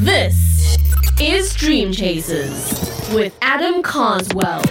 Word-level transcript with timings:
This 0.00 0.78
is 1.20 1.54
Dream 1.54 1.92
Chasers 1.92 3.10
with 3.12 3.36
Adam 3.42 3.82
Carswell. 3.82 4.62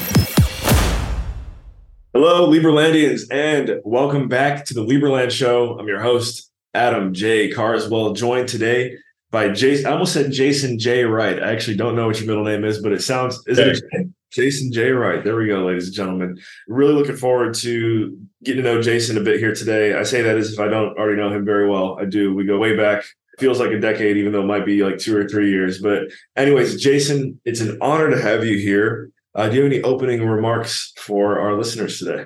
Hello, 2.14 2.50
Liberlandians, 2.50 3.28
and 3.30 3.80
welcome 3.86 4.28
back 4.28 4.66
to 4.66 4.74
the 4.74 4.84
Liberland 4.84 5.30
Show. 5.30 5.78
I'm 5.78 5.88
your 5.88 6.02
host, 6.02 6.50
Adam 6.74 7.14
J. 7.14 7.52
Carswell, 7.52 8.14
joined 8.14 8.50
today 8.50 8.98
by 9.30 9.50
Jason. 9.50 9.86
I 9.86 9.92
almost 9.92 10.14
said 10.14 10.32
Jason 10.32 10.80
J. 10.80 11.04
Wright. 11.04 11.40
I 11.40 11.52
actually 11.52 11.78
don't 11.78 11.96
know 11.96 12.08
what 12.08 12.20
your 12.20 12.26
middle 12.26 12.44
name 12.44 12.66
is, 12.66 12.82
but 12.82 12.92
it 12.92 13.04
sounds 13.04 13.40
is 13.46 13.60
it 13.60 13.84
Jason 14.32 14.72
J. 14.72 14.90
Wright? 14.90 15.24
There 15.24 15.36
we 15.36 15.46
go, 15.46 15.64
ladies 15.64 15.86
and 15.86 15.96
gentlemen. 15.96 16.40
Really 16.68 16.94
looking 16.94 17.18
forward 17.18 17.54
to 17.58 18.18
getting 18.44 18.64
to 18.64 18.74
know 18.74 18.82
Jason 18.82 19.16
a 19.16 19.22
bit 19.22 19.40
here 19.40 19.54
today. 19.54 19.94
I 19.94 20.02
say 20.02 20.24
that 20.24 20.38
as 20.38 20.54
if 20.54 20.60
I 20.60 20.70
don't 20.70 20.98
already 20.98 21.22
know 21.22 21.32
him 21.32 21.46
very 21.46 21.70
well. 21.70 22.00
I 22.00 22.06
do. 22.06 22.34
We 22.34 22.46
go 22.46 22.58
way 22.58 22.76
back. 22.76 23.04
Feels 23.40 23.60
like 23.60 23.72
a 23.72 23.80
decade, 23.80 24.18
even 24.18 24.34
though 24.34 24.42
it 24.42 24.48
might 24.48 24.66
be 24.66 24.84
like 24.84 24.98
two 24.98 25.16
or 25.18 25.28
three 25.28 25.50
years. 25.50 25.82
But, 25.82 26.04
anyways, 26.36 26.82
Jason, 26.82 27.40
it's 27.46 27.62
an 27.62 27.78
honor 27.82 28.10
to 28.10 28.22
have 28.22 28.44
you 28.44 28.58
here. 28.58 29.12
Uh, 29.34 29.48
do 29.48 29.56
you 29.56 29.64
have 29.64 29.72
any 29.72 29.82
opening 29.82 30.28
remarks 30.28 30.94
for 30.98 31.40
our 31.40 31.54
listeners 31.56 32.00
today? 32.00 32.26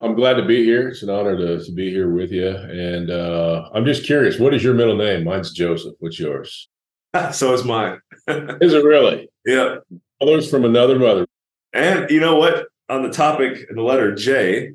I'm 0.00 0.14
glad 0.14 0.34
to 0.34 0.44
be 0.44 0.64
here. 0.64 0.88
It's 0.88 1.02
an 1.02 1.10
honor 1.10 1.36
to, 1.36 1.64
to 1.64 1.72
be 1.72 1.90
here 1.90 2.10
with 2.10 2.30
you. 2.30 2.48
And 2.48 3.10
uh, 3.10 3.68
I'm 3.74 3.84
just 3.84 4.04
curious, 4.04 4.38
what 4.38 4.54
is 4.54 4.62
your 4.62 4.74
middle 4.74 4.96
name? 4.96 5.24
Mine's 5.24 5.52
Joseph. 5.52 5.94
What's 5.98 6.18
yours? 6.18 6.68
so 7.32 7.52
is 7.52 7.64
mine. 7.64 8.00
is 8.28 8.74
it 8.74 8.84
really? 8.84 9.28
Yeah. 9.44 9.76
Others 10.20 10.50
from 10.50 10.64
another 10.64 10.98
mother. 10.98 11.26
And 11.72 12.10
you 12.10 12.20
know 12.20 12.36
what? 12.36 12.66
On 12.88 13.02
the 13.02 13.10
topic, 13.10 13.66
the 13.72 13.82
letter 13.82 14.14
J, 14.14 14.72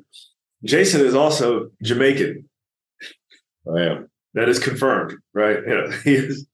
Jason 0.62 1.00
is 1.00 1.14
also 1.14 1.70
Jamaican. 1.82 2.48
I 3.74 3.80
am. 3.80 4.10
That 4.34 4.48
is 4.48 4.58
confirmed, 4.58 5.16
right? 5.32 5.58
Is, 6.04 6.46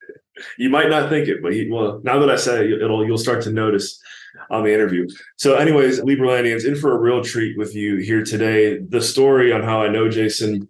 you 0.59 0.71
might 0.71 0.91
not 0.91 1.11
think 1.11 1.29
it, 1.29 1.43
but 1.43 1.52
he, 1.52 1.69
well, 1.71 2.01
now 2.02 2.19
that 2.19 2.30
I 2.30 2.37
say 2.37 2.66
it, 2.66 2.83
it'll 2.83 3.07
you'll 3.07 3.19
start 3.19 3.43
to 3.43 3.51
notice 3.51 4.01
on 4.51 4.65
the 4.65 4.73
interview. 4.73 5.09
So, 5.37 5.55
anyways, 5.55 6.01
Liberlandians, 6.01 6.65
in 6.65 6.77
for 6.77 6.95
a 6.95 6.99
real 6.99 7.23
treat 7.23 7.59
with 7.59 7.74
you 7.74 7.96
here 7.96 8.23
today. 8.23 8.79
The 8.79 9.02
story 9.02 9.52
on 9.52 9.63
how 9.63 9.82
I 9.82 9.88
know 9.88 10.09
Jason. 10.09 10.68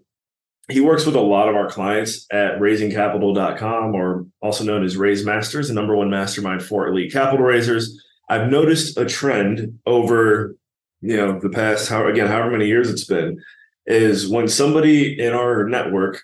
He 0.68 0.80
works 0.80 1.04
with 1.04 1.16
a 1.16 1.20
lot 1.20 1.48
of 1.48 1.56
our 1.56 1.68
clients 1.68 2.26
at 2.30 2.60
raisingcapital.com, 2.60 3.94
or 3.94 4.26
also 4.40 4.62
known 4.62 4.84
as 4.84 4.96
Raise 4.96 5.26
Masters, 5.26 5.66
the 5.66 5.74
number 5.74 5.96
one 5.96 6.10
mastermind 6.10 6.62
for 6.62 6.86
elite 6.86 7.12
capital 7.12 7.44
raisers. 7.44 8.00
I've 8.28 8.48
noticed 8.48 8.96
a 8.96 9.04
trend 9.04 9.80
over, 9.84 10.54
you 11.00 11.16
know, 11.16 11.40
the 11.40 11.48
past 11.48 11.88
how 11.88 12.06
again, 12.06 12.28
however 12.28 12.52
many 12.52 12.68
years 12.68 12.88
it's 12.88 13.04
been, 13.04 13.42
is 13.86 14.28
when 14.28 14.46
somebody 14.46 15.20
in 15.20 15.32
our 15.32 15.68
network 15.68 16.22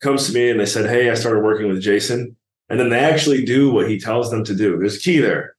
comes 0.00 0.26
to 0.26 0.32
me 0.32 0.50
and 0.50 0.58
they 0.58 0.66
said, 0.66 0.88
Hey, 0.88 1.10
I 1.10 1.14
started 1.14 1.42
working 1.42 1.68
with 1.68 1.80
Jason, 1.80 2.36
and 2.68 2.78
then 2.78 2.90
they 2.90 3.00
actually 3.00 3.44
do 3.44 3.72
what 3.72 3.88
he 3.88 3.98
tells 3.98 4.30
them 4.30 4.44
to 4.44 4.54
do. 4.54 4.78
There's 4.78 4.96
a 4.96 5.00
key 5.00 5.18
there. 5.18 5.54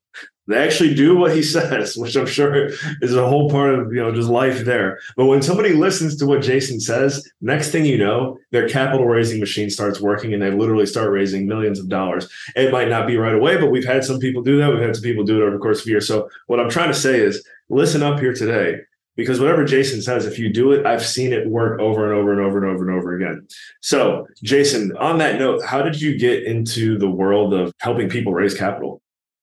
They 0.48 0.58
actually 0.58 0.96
do 0.96 1.16
what 1.16 1.36
he 1.36 1.44
says, 1.56 1.96
which 1.96 2.16
I'm 2.16 2.26
sure 2.26 2.70
is 3.02 3.16
a 3.16 3.28
whole 3.28 3.50
part 3.50 3.74
of 3.74 3.94
you 3.94 4.02
know 4.02 4.14
just 4.14 4.30
life 4.30 4.66
there. 4.66 5.00
But 5.16 5.28
when 5.28 5.42
somebody 5.42 5.74
listens 5.74 6.16
to 6.18 6.26
what 6.26 6.42
Jason 6.42 6.80
says, 6.80 7.30
next 7.42 7.72
thing 7.72 7.86
you 7.86 7.98
know, 7.98 8.38
their 8.52 8.68
capital 8.68 9.06
raising 9.06 9.40
machine 9.40 9.70
starts 9.70 10.02
working 10.02 10.34
and 10.34 10.42
they 10.42 10.52
literally 10.52 10.86
start 10.86 11.12
raising 11.12 11.48
millions 11.48 11.80
of 11.80 11.90
dollars. 11.90 12.28
It 12.56 12.72
might 12.72 12.90
not 12.90 13.08
be 13.08 13.18
right 13.18 13.36
away, 13.36 13.58
but 13.58 13.72
we've 13.72 13.86
had 13.86 14.04
some 14.04 14.20
people 14.20 14.42
do 14.42 14.58
that. 14.58 14.70
We've 14.70 14.82
had 14.82 14.96
some 14.96 15.04
people 15.04 15.24
do 15.24 15.42
it 15.42 15.44
over 15.44 15.52
the 15.52 15.60
course 15.62 15.82
of 15.82 15.88
years. 15.88 16.08
So 16.08 16.30
what 16.48 16.60
I'm 16.60 16.70
trying 16.70 16.90
to 16.92 17.00
say 17.00 17.20
is 17.20 17.46
listen 17.70 18.04
up 18.04 18.20
here 18.20 18.34
today 18.34 18.82
because 19.16 19.40
whatever 19.40 19.66
Jason 19.66 20.02
says, 20.02 20.26
if 20.26 20.40
you 20.40 20.52
do 20.52 20.72
it, 20.72 20.86
I've 20.86 21.06
seen 21.06 21.34
it 21.34 21.48
work 21.50 21.80
over 21.80 22.10
and 22.10 22.20
over 22.20 22.32
and 22.32 22.42
over 22.42 22.58
and 22.58 22.74
over 22.74 22.90
and 22.90 22.98
over 22.98 23.16
again. 23.16 23.48
So, 23.82 24.26
Jason, 24.42 24.96
on 24.98 25.18
that 25.18 25.38
note, 25.38 25.64
how 25.66 25.82
did 25.82 26.00
you 26.00 26.18
get 26.18 26.44
into 26.44 26.98
the 26.98 27.10
world 27.10 27.54
of 27.54 27.74
helping 27.80 28.10
people 28.10 28.34
raise 28.34 28.58
capital? 28.58 29.02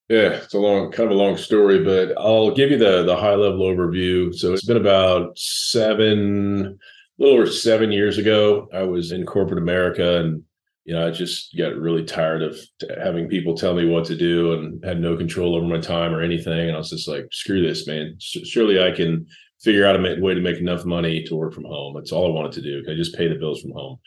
Yeah, 0.08 0.30
it's 0.30 0.54
a 0.54 0.58
long, 0.58 0.90
kind 0.90 1.10
of 1.10 1.16
a 1.16 1.20
long 1.20 1.36
story, 1.36 1.84
but 1.84 2.16
I'll 2.16 2.54
give 2.54 2.70
you 2.70 2.78
the 2.78 3.04
the 3.04 3.16
high 3.16 3.34
level 3.34 3.60
overview. 3.60 4.34
So 4.34 4.54
it's 4.54 4.64
been 4.64 4.78
about 4.78 5.38
seven, 5.38 6.78
a 7.18 7.22
little 7.22 7.38
over 7.38 7.46
seven 7.46 7.92
years 7.92 8.16
ago. 8.16 8.68
I 8.72 8.84
was 8.84 9.12
in 9.12 9.26
corporate 9.26 9.58
America, 9.58 10.20
and 10.20 10.42
you 10.86 10.94
know, 10.94 11.06
I 11.06 11.10
just 11.10 11.54
got 11.58 11.76
really 11.76 12.04
tired 12.04 12.42
of 12.42 12.58
having 13.02 13.28
people 13.28 13.54
tell 13.54 13.74
me 13.74 13.84
what 13.84 14.06
to 14.06 14.16
do, 14.16 14.54
and 14.54 14.82
had 14.82 14.98
no 14.98 15.14
control 15.14 15.54
over 15.54 15.66
my 15.66 15.78
time 15.78 16.14
or 16.14 16.22
anything. 16.22 16.68
And 16.68 16.74
I 16.74 16.78
was 16.78 16.88
just 16.88 17.06
like, 17.06 17.28
screw 17.30 17.60
this, 17.60 17.86
man. 17.86 18.16
Surely 18.18 18.82
I 18.82 18.92
can 18.92 19.26
figure 19.60 19.86
out 19.86 19.96
a 19.96 20.20
way 20.20 20.34
to 20.34 20.40
make 20.40 20.58
enough 20.58 20.84
money 20.84 21.24
to 21.24 21.36
work 21.36 21.52
from 21.52 21.64
home. 21.64 21.94
That's 21.94 22.12
all 22.12 22.26
I 22.26 22.34
wanted 22.34 22.52
to 22.52 22.62
do. 22.62 22.84
I 22.90 22.94
just 22.94 23.16
pay 23.16 23.28
the 23.28 23.34
bills 23.34 23.60
from 23.60 23.72
home 23.72 23.98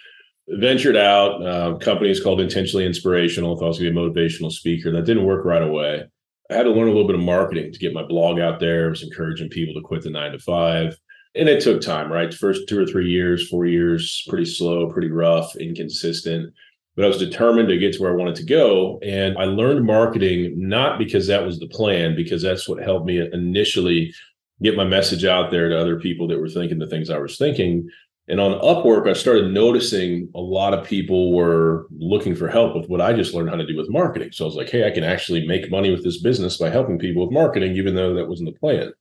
ventured 0.48 0.98
out. 0.98 1.46
Uh, 1.46 1.78
company 1.78 2.10
is 2.10 2.22
called 2.22 2.42
Intentionally 2.42 2.86
Inspirational. 2.86 3.58
Thought 3.58 3.66
I 3.66 3.68
was 3.70 3.80
going 3.80 3.94
to 3.94 4.00
be 4.00 4.06
a 4.06 4.10
motivational 4.10 4.52
speaker. 4.52 4.92
That 4.92 5.06
didn't 5.06 5.26
work 5.26 5.46
right 5.46 5.62
away. 5.62 6.04
I 6.50 6.54
had 6.54 6.64
to 6.64 6.72
learn 6.72 6.90
a 6.90 6.92
little 6.92 7.08
bit 7.08 7.16
of 7.16 7.22
marketing 7.22 7.72
to 7.72 7.80
get 7.80 7.94
my 7.94 8.04
blog 8.04 8.40
out 8.40 8.60
there. 8.60 8.88
I 8.88 8.90
was 8.90 9.04
encouraging 9.04 9.50
people 9.50 9.74
to 9.76 9.88
quit 9.88 10.02
the 10.02 10.10
nine 10.10 10.34
to 10.34 10.40
five. 10.40 10.98
And 11.34 11.48
it 11.48 11.64
took 11.64 11.82
time, 11.82 12.12
right? 12.12 12.34
First 12.34 12.68
two 12.68 12.82
or 12.82 12.86
three 12.86 13.10
years, 13.10 13.48
four 13.48 13.66
years, 13.66 14.26
pretty 14.28 14.46
slow, 14.46 14.92
pretty 14.92 15.10
rough, 15.10 15.56
inconsistent. 15.56 16.54
But 16.98 17.06
I 17.06 17.08
was 17.08 17.20
determined 17.20 17.70
to 17.70 17.78
get 17.78 17.94
to 17.94 18.02
where 18.02 18.12
I 18.12 18.18
wanted 18.18 18.36
to 18.36 18.46
go. 18.46 19.00
And 19.02 19.38
I 19.38 19.46
learned 19.46 19.86
marketing 19.86 20.54
not 20.58 21.00
because 21.00 21.28
that 21.28 21.46
was 21.46 21.58
the 21.58 21.70
plan, 21.70 22.18
because 22.18 22.42
that's 22.42 22.68
what 22.68 22.84
helped 22.84 23.06
me 23.06 23.26
initially 23.32 24.14
get 24.62 24.78
my 24.78 24.86
message 24.86 25.26
out 25.26 25.52
there 25.52 25.70
to 25.70 25.80
other 25.80 26.00
people 26.00 26.28
that 26.28 26.40
were 26.40 26.50
thinking 26.50 26.80
the 26.80 26.88
things 26.88 27.10
I 27.10 27.18
was 27.18 27.38
thinking. 27.38 27.90
And 28.28 28.40
on 28.40 28.60
Upwork, 28.62 29.10
I 29.10 29.14
started 29.14 29.52
noticing 29.52 30.30
a 30.36 30.40
lot 30.40 30.74
of 30.74 30.86
people 30.86 31.34
were 31.34 31.88
looking 31.98 32.36
for 32.36 32.48
help 32.48 32.76
with 32.76 32.88
what 32.88 33.02
I 33.02 33.14
just 33.14 33.34
learned 33.34 33.50
how 33.50 33.56
to 33.56 33.66
do 33.66 33.76
with 33.76 33.90
marketing. 33.90 34.32
So 34.32 34.46
I 34.46 34.48
was 34.48 34.56
like, 34.56 34.70
hey, 34.70 34.88
I 34.88 34.92
can 34.92 35.04
actually 35.04 35.48
make 35.48 35.72
money 35.72 35.92
with 35.92 36.04
this 36.04 36.22
business 36.22 36.58
by 36.58 36.70
helping 36.70 37.00
people 37.00 37.26
with 37.26 37.34
marketing, 37.34 37.76
even 37.76 37.96
though 37.96 38.14
that 38.14 38.28
wasn't 38.28 38.54
the 38.54 38.60
plan. 38.60 38.94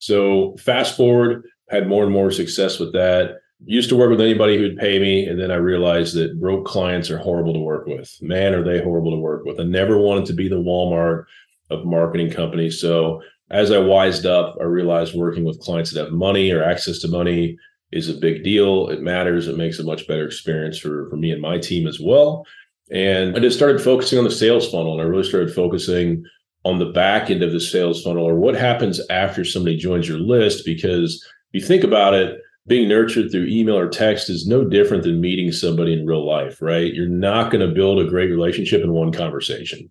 So 0.00 0.56
fast 0.58 0.96
forward, 0.96 1.44
had 1.70 1.88
more 1.88 2.04
and 2.04 2.12
more 2.12 2.30
success 2.30 2.78
with 2.78 2.92
that. 2.92 3.36
Used 3.64 3.88
to 3.88 3.96
work 3.96 4.10
with 4.10 4.20
anybody 4.20 4.56
who'd 4.56 4.76
pay 4.76 4.98
me. 4.98 5.26
And 5.26 5.40
then 5.40 5.50
I 5.50 5.56
realized 5.56 6.14
that 6.16 6.40
broke 6.40 6.66
clients 6.66 7.10
are 7.10 7.18
horrible 7.18 7.54
to 7.54 7.60
work 7.60 7.86
with. 7.86 8.16
Man, 8.20 8.54
are 8.54 8.64
they 8.64 8.82
horrible 8.82 9.12
to 9.12 9.18
work 9.18 9.44
with. 9.44 9.60
I 9.60 9.64
never 9.64 9.98
wanted 9.98 10.26
to 10.26 10.32
be 10.32 10.48
the 10.48 10.56
Walmart 10.56 11.24
of 11.70 11.84
marketing 11.84 12.30
companies. 12.30 12.80
So 12.80 13.22
as 13.50 13.70
I 13.70 13.78
wised 13.78 14.26
up, 14.26 14.56
I 14.60 14.64
realized 14.64 15.14
working 15.14 15.44
with 15.44 15.60
clients 15.60 15.92
that 15.92 16.04
have 16.04 16.12
money 16.12 16.50
or 16.50 16.62
access 16.62 16.98
to 17.00 17.08
money 17.08 17.56
is 17.92 18.08
a 18.08 18.14
big 18.14 18.44
deal. 18.44 18.88
It 18.88 19.00
matters. 19.00 19.48
It 19.48 19.56
makes 19.56 19.78
a 19.78 19.84
much 19.84 20.06
better 20.06 20.26
experience 20.26 20.78
for, 20.78 21.08
for 21.08 21.16
me 21.16 21.30
and 21.30 21.40
my 21.40 21.58
team 21.58 21.86
as 21.86 21.98
well. 21.98 22.46
And 22.90 23.36
I 23.36 23.40
just 23.40 23.56
started 23.56 23.80
focusing 23.80 24.18
on 24.18 24.24
the 24.24 24.30
sales 24.30 24.70
funnel 24.70 24.92
and 24.92 25.02
I 25.02 25.04
really 25.04 25.28
started 25.28 25.54
focusing 25.54 26.24
on 26.64 26.78
the 26.78 26.86
back 26.86 27.30
end 27.30 27.42
of 27.42 27.52
the 27.52 27.60
sales 27.60 28.02
funnel 28.02 28.24
or 28.24 28.34
what 28.34 28.54
happens 28.54 29.00
after 29.08 29.44
somebody 29.44 29.76
joins 29.76 30.08
your 30.08 30.18
list. 30.18 30.64
Because 30.64 31.24
if 31.52 31.62
you 31.62 31.66
think 31.66 31.84
about 31.84 32.14
it, 32.14 32.38
being 32.66 32.88
nurtured 32.88 33.30
through 33.30 33.46
email 33.46 33.78
or 33.78 33.88
text 33.88 34.28
is 34.28 34.46
no 34.46 34.62
different 34.64 35.02
than 35.02 35.22
meeting 35.22 35.50
somebody 35.52 35.94
in 35.94 36.06
real 36.06 36.26
life, 36.26 36.60
right? 36.60 36.92
You're 36.92 37.08
not 37.08 37.50
going 37.50 37.66
to 37.66 37.74
build 37.74 37.98
a 37.98 38.08
great 38.08 38.30
relationship 38.30 38.82
in 38.82 38.92
one 38.92 39.10
conversation. 39.10 39.88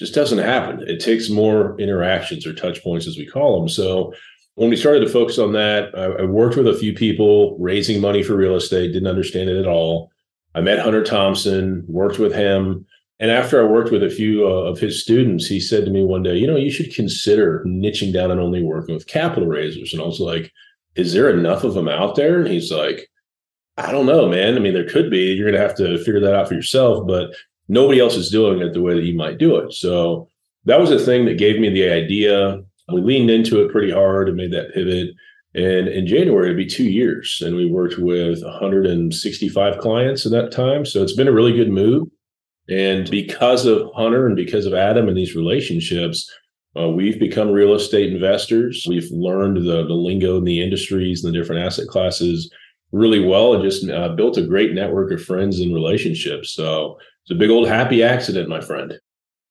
Just 0.00 0.14
doesn't 0.14 0.38
happen. 0.38 0.82
It 0.88 0.98
takes 0.98 1.28
more 1.28 1.78
interactions 1.78 2.46
or 2.46 2.54
touch 2.54 2.82
points, 2.82 3.06
as 3.06 3.18
we 3.18 3.26
call 3.26 3.60
them. 3.60 3.68
So 3.68 4.14
when 4.54 4.70
we 4.70 4.76
started 4.76 5.00
to 5.00 5.10
focus 5.10 5.38
on 5.38 5.52
that, 5.52 5.90
I, 5.94 6.22
I, 6.22 6.24
worked 6.24 6.56
with 6.56 6.66
a 6.66 6.78
few 6.78 6.94
people 6.94 7.54
raising 7.58 8.00
money 8.00 8.22
for 8.22 8.34
real 8.34 8.56
estate, 8.56 8.94
didn't 8.94 9.08
understand 9.08 9.50
it 9.50 9.60
at 9.60 9.66
all. 9.66 10.10
I 10.54 10.62
met 10.62 10.78
Hunter 10.78 11.04
Thompson, 11.04 11.84
worked 11.86 12.18
with 12.18 12.34
him. 12.34 12.86
And 13.18 13.30
after 13.30 13.60
I 13.60 13.70
worked 13.70 13.90
with 13.90 14.02
a 14.02 14.08
few 14.08 14.46
uh, 14.46 14.62
of 14.62 14.78
his 14.78 15.02
students, 15.02 15.46
he 15.46 15.60
said 15.60 15.84
to 15.84 15.90
me 15.90 16.02
one 16.02 16.22
day, 16.22 16.34
you 16.34 16.46
know, 16.46 16.56
you 16.56 16.70
should 16.70 16.94
consider 16.94 17.62
niching 17.66 18.10
down 18.10 18.30
and 18.30 18.40
only 18.40 18.62
working 18.62 18.94
with 18.94 19.06
capital 19.06 19.50
raisers. 19.50 19.92
And 19.92 20.00
I 20.00 20.06
was 20.06 20.18
like, 20.18 20.50
is 20.94 21.12
there 21.12 21.28
enough 21.28 21.62
of 21.62 21.74
them 21.74 21.88
out 21.88 22.14
there? 22.14 22.38
And 22.40 22.48
he's 22.48 22.72
like, 22.72 23.06
I 23.76 23.92
don't 23.92 24.06
know, 24.06 24.30
man. 24.30 24.56
I 24.56 24.60
mean, 24.60 24.72
there 24.72 24.88
could 24.88 25.10
be. 25.10 25.34
You're 25.34 25.50
going 25.50 25.60
to 25.60 25.68
have 25.68 25.76
to 25.76 25.98
figure 25.98 26.20
that 26.20 26.34
out 26.34 26.48
for 26.48 26.54
yourself, 26.54 27.06
but 27.06 27.34
nobody 27.70 28.00
else 28.00 28.16
is 28.16 28.30
doing 28.30 28.60
it 28.60 28.72
the 28.72 28.82
way 28.82 28.94
that 28.94 29.04
you 29.04 29.16
might 29.16 29.38
do 29.38 29.56
it. 29.56 29.72
So 29.72 30.28
that 30.64 30.80
was 30.80 30.90
the 30.90 30.98
thing 30.98 31.24
that 31.26 31.38
gave 31.38 31.60
me 31.60 31.70
the 31.70 31.88
idea 31.88 32.60
we 32.92 33.00
leaned 33.00 33.30
into 33.30 33.62
it 33.62 33.70
pretty 33.70 33.92
hard 33.92 34.28
and 34.28 34.36
made 34.36 34.52
that 34.52 34.74
pivot. 34.74 35.10
And 35.54 35.88
in 35.88 36.06
January, 36.06 36.46
it'd 36.46 36.56
be 36.56 36.66
two 36.66 36.88
years. 36.90 37.42
And 37.44 37.56
we 37.56 37.70
worked 37.70 37.98
with 37.98 38.42
165 38.42 39.78
clients 39.78 40.26
at 40.26 40.32
that 40.32 40.52
time. 40.52 40.84
So 40.84 41.02
it's 41.02 41.14
been 41.14 41.28
a 41.28 41.32
really 41.32 41.52
good 41.52 41.70
move. 41.70 42.08
And 42.68 43.10
because 43.10 43.66
of 43.66 43.90
Hunter 43.94 44.26
and 44.26 44.36
because 44.36 44.66
of 44.66 44.74
Adam 44.74 45.08
and 45.08 45.16
these 45.16 45.34
relationships, 45.34 46.30
uh, 46.76 46.88
we've 46.88 47.18
become 47.18 47.50
real 47.50 47.74
estate 47.74 48.12
investors. 48.12 48.86
We've 48.88 49.10
learned 49.10 49.58
the, 49.58 49.84
the 49.86 49.94
lingo 49.94 50.36
in 50.36 50.44
the 50.44 50.62
industries 50.62 51.24
and 51.24 51.34
the 51.34 51.38
different 51.38 51.64
asset 51.64 51.88
classes 51.88 52.50
really 52.92 53.24
well 53.24 53.54
and 53.54 53.62
just 53.62 53.88
uh, 53.88 54.10
built 54.10 54.36
a 54.36 54.46
great 54.46 54.72
network 54.72 55.12
of 55.12 55.22
friends 55.22 55.60
and 55.60 55.74
relationships. 55.74 56.52
So 56.52 56.98
it's 57.30 57.36
a 57.36 57.38
big 57.38 57.50
old 57.50 57.68
happy 57.68 58.02
accident, 58.02 58.48
my 58.48 58.60
friend. 58.60 58.98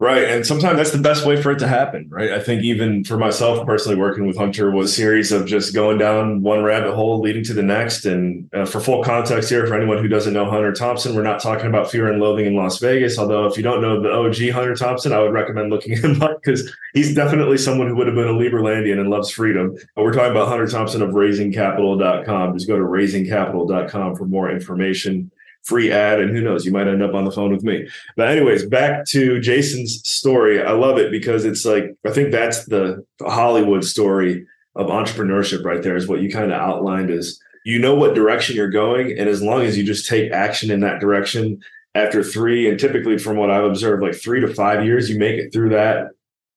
Right. 0.02 0.24
And 0.24 0.46
sometimes 0.46 0.78
that's 0.78 0.92
the 0.92 0.98
best 0.98 1.26
way 1.26 1.42
for 1.42 1.52
it 1.52 1.60
to 1.60 1.68
happen. 1.68 2.08
Right. 2.10 2.32
I 2.32 2.40
think 2.40 2.64
even 2.64 3.06
for 3.06 3.18
myself 3.18 3.66
personally, 3.66 3.98
working 3.98 4.28
with 4.28 4.38
Hunter 4.38 4.72
was 4.72 4.92
a 4.92 4.94
series 4.94 5.32
of 5.32 5.46
just 5.46 5.74
going 5.74 5.98
down 5.98 6.42
one 6.42 6.64
rabbit 6.64 6.94
hole 6.94 7.22
leading 7.22 7.44
to 7.46 7.54
the 7.54 7.64
next. 7.64 8.06
And 8.06 8.50
uh, 8.54 8.66
for 8.66 8.80
full 8.82 9.02
context 9.04 9.50
here, 9.50 9.66
for 9.66 9.76
anyone 9.76 9.98
who 9.98 10.10
doesn't 10.10 10.34
know 10.34 10.50
Hunter 10.50 10.74
Thompson, 10.74 11.16
we're 11.16 11.24
not 11.24 11.42
talking 11.42 11.68
about 11.68 11.92
fear 11.92 12.10
and 12.10 12.22
loathing 12.22 12.46
in 12.46 12.56
Las 12.56 12.80
Vegas. 12.80 13.18
Although, 13.18 13.46
if 13.46 13.56
you 13.56 13.64
don't 13.64 13.82
know 13.82 14.02
the 14.02 14.12
OG 14.12 14.54
Hunter 14.54 14.76
Thompson, 14.76 15.14
I 15.14 15.20
would 15.20 15.34
recommend 15.34 15.70
looking 15.70 15.98
him 16.02 16.22
up 16.22 16.42
because 16.42 16.74
he's 16.94 17.14
definitely 17.14 17.58
someone 17.58 17.88
who 17.88 17.96
would 17.96 18.08
have 18.08 18.16
been 18.16 18.28
a 18.28 18.38
Liberlandian 18.38 19.00
and 19.00 19.10
loves 19.10 19.32
freedom. 19.32 19.76
But 19.96 20.04
we're 20.04 20.14
talking 20.14 20.32
about 20.32 20.50
Hunter 20.50 20.68
Thompson 20.68 21.02
of 21.02 21.12
raisingcapital.com. 21.12 22.54
Just 22.54 22.68
go 22.68 22.78
to 22.78 22.84
raisingcapital.com 22.84 24.16
for 24.16 24.26
more 24.26 24.50
information 24.50 25.32
free 25.64 25.92
ad 25.92 26.20
and 26.20 26.32
who 26.32 26.42
knows 26.42 26.66
you 26.66 26.72
might 26.72 26.88
end 26.88 27.04
up 27.04 27.14
on 27.14 27.26
the 27.26 27.32
phone 27.32 27.52
with 27.52 27.64
me. 27.64 27.88
But 28.16 28.30
anyways 28.30 28.66
back 28.66 29.06
to 29.08 29.40
jason's 29.40 30.02
story. 30.08 30.62
I 30.62 30.72
love 30.72 30.98
it 30.98 31.12
because 31.12 31.46
it's 31.46 31.66
like 31.66 31.96
i 32.06 32.12
think 32.12 32.32
that's 32.32 32.66
the 32.66 33.06
hollywood 33.22 33.84
story 33.84 34.46
of 34.76 34.88
entrepreneurship 34.88 35.64
right 35.64 35.84
there 35.84 35.96
is 35.96 36.08
what 36.08 36.22
you 36.22 36.32
kind 36.32 36.52
of 36.52 36.60
outlined 36.60 37.10
is 37.10 37.42
you 37.66 37.80
know 37.80 37.96
what 37.96 38.16
direction 38.16 38.56
you're 38.56 38.70
going 38.70 39.18
and 39.18 39.28
as 39.28 39.42
long 39.42 39.62
as 39.62 39.78
you 39.78 39.84
just 39.84 40.08
take 40.08 40.32
action 40.32 40.72
in 40.72 40.80
that 40.80 41.00
direction 41.00 41.60
after 41.96 42.24
three 42.24 42.70
and 42.70 42.80
typically 42.80 43.18
from 43.18 43.36
what 43.36 43.52
i've 43.52 43.66
observed 43.66 44.02
like 44.02 44.16
three 44.16 44.40
to 44.40 44.54
five 44.54 44.86
years 44.86 45.10
you 45.10 45.20
make 45.20 45.38
it 45.38 45.52
through 45.52 45.70
that 45.70 46.08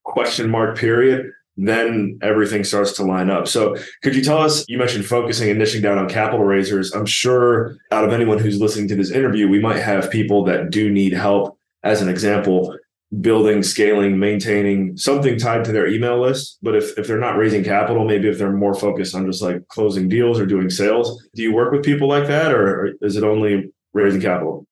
question 0.05 0.49
mark 0.49 0.79
period 0.79 1.31
then 1.57 2.19
everything 2.23 2.65
starts 2.65 2.93
to 2.93 3.03
line 3.03 3.31
up. 3.31 3.47
So, 3.47 3.77
could 4.03 4.17
you 4.17 4.23
tell 4.23 4.39
us? 4.39 4.65
You 4.69 4.79
mentioned 4.79 5.07
focusing 5.07 5.51
and 5.51 5.61
niching 5.61 5.83
down 5.83 5.99
on 5.99 6.09
capital 6.09 6.45
raisers. 6.45 6.93
I'm 6.93 7.07
sure 7.07 7.77
out 7.91 8.05
of 8.05 8.13
anyone 8.13 8.39
who's 8.39 8.61
listening 8.61 8.89
to 8.89 8.97
this 8.97 9.11
interview, 9.11 9.49
we 9.49 9.61
might 9.61 9.79
have 9.79 10.11
people 10.11 10.45
that 10.45 10.71
do 10.71 10.91
need 10.91 11.13
help, 11.13 11.59
as 11.83 12.01
an 12.01 12.09
example, 12.09 12.77
building, 13.21 13.63
scaling, 13.63 14.19
maintaining 14.19 14.97
something 14.97 15.39
tied 15.39 15.65
to 15.65 15.73
their 15.73 15.87
email 15.87 16.21
list. 16.21 16.59
But 16.63 16.75
if, 16.75 16.99
if 16.99 17.07
they're 17.07 17.19
not 17.19 17.37
raising 17.37 17.63
capital, 17.63 18.05
maybe 18.05 18.29
if 18.29 18.39
they're 18.39 18.53
more 18.53 18.75
focused 18.75 19.15
on 19.15 19.27
just 19.27 19.43
like 19.43 19.69
closing 19.69 20.09
deals 20.09 20.41
or 20.41 20.47
doing 20.47 20.71
sales, 20.71 21.23
do 21.35 21.43
you 21.43 21.53
work 21.53 21.73
with 21.73 21.85
people 21.85 22.09
like 22.09 22.27
that 22.29 22.53
or 22.53 22.95
is 23.03 23.17
it 23.17 23.25
only 23.25 23.71
raising 23.93 24.21
capital? 24.21 24.67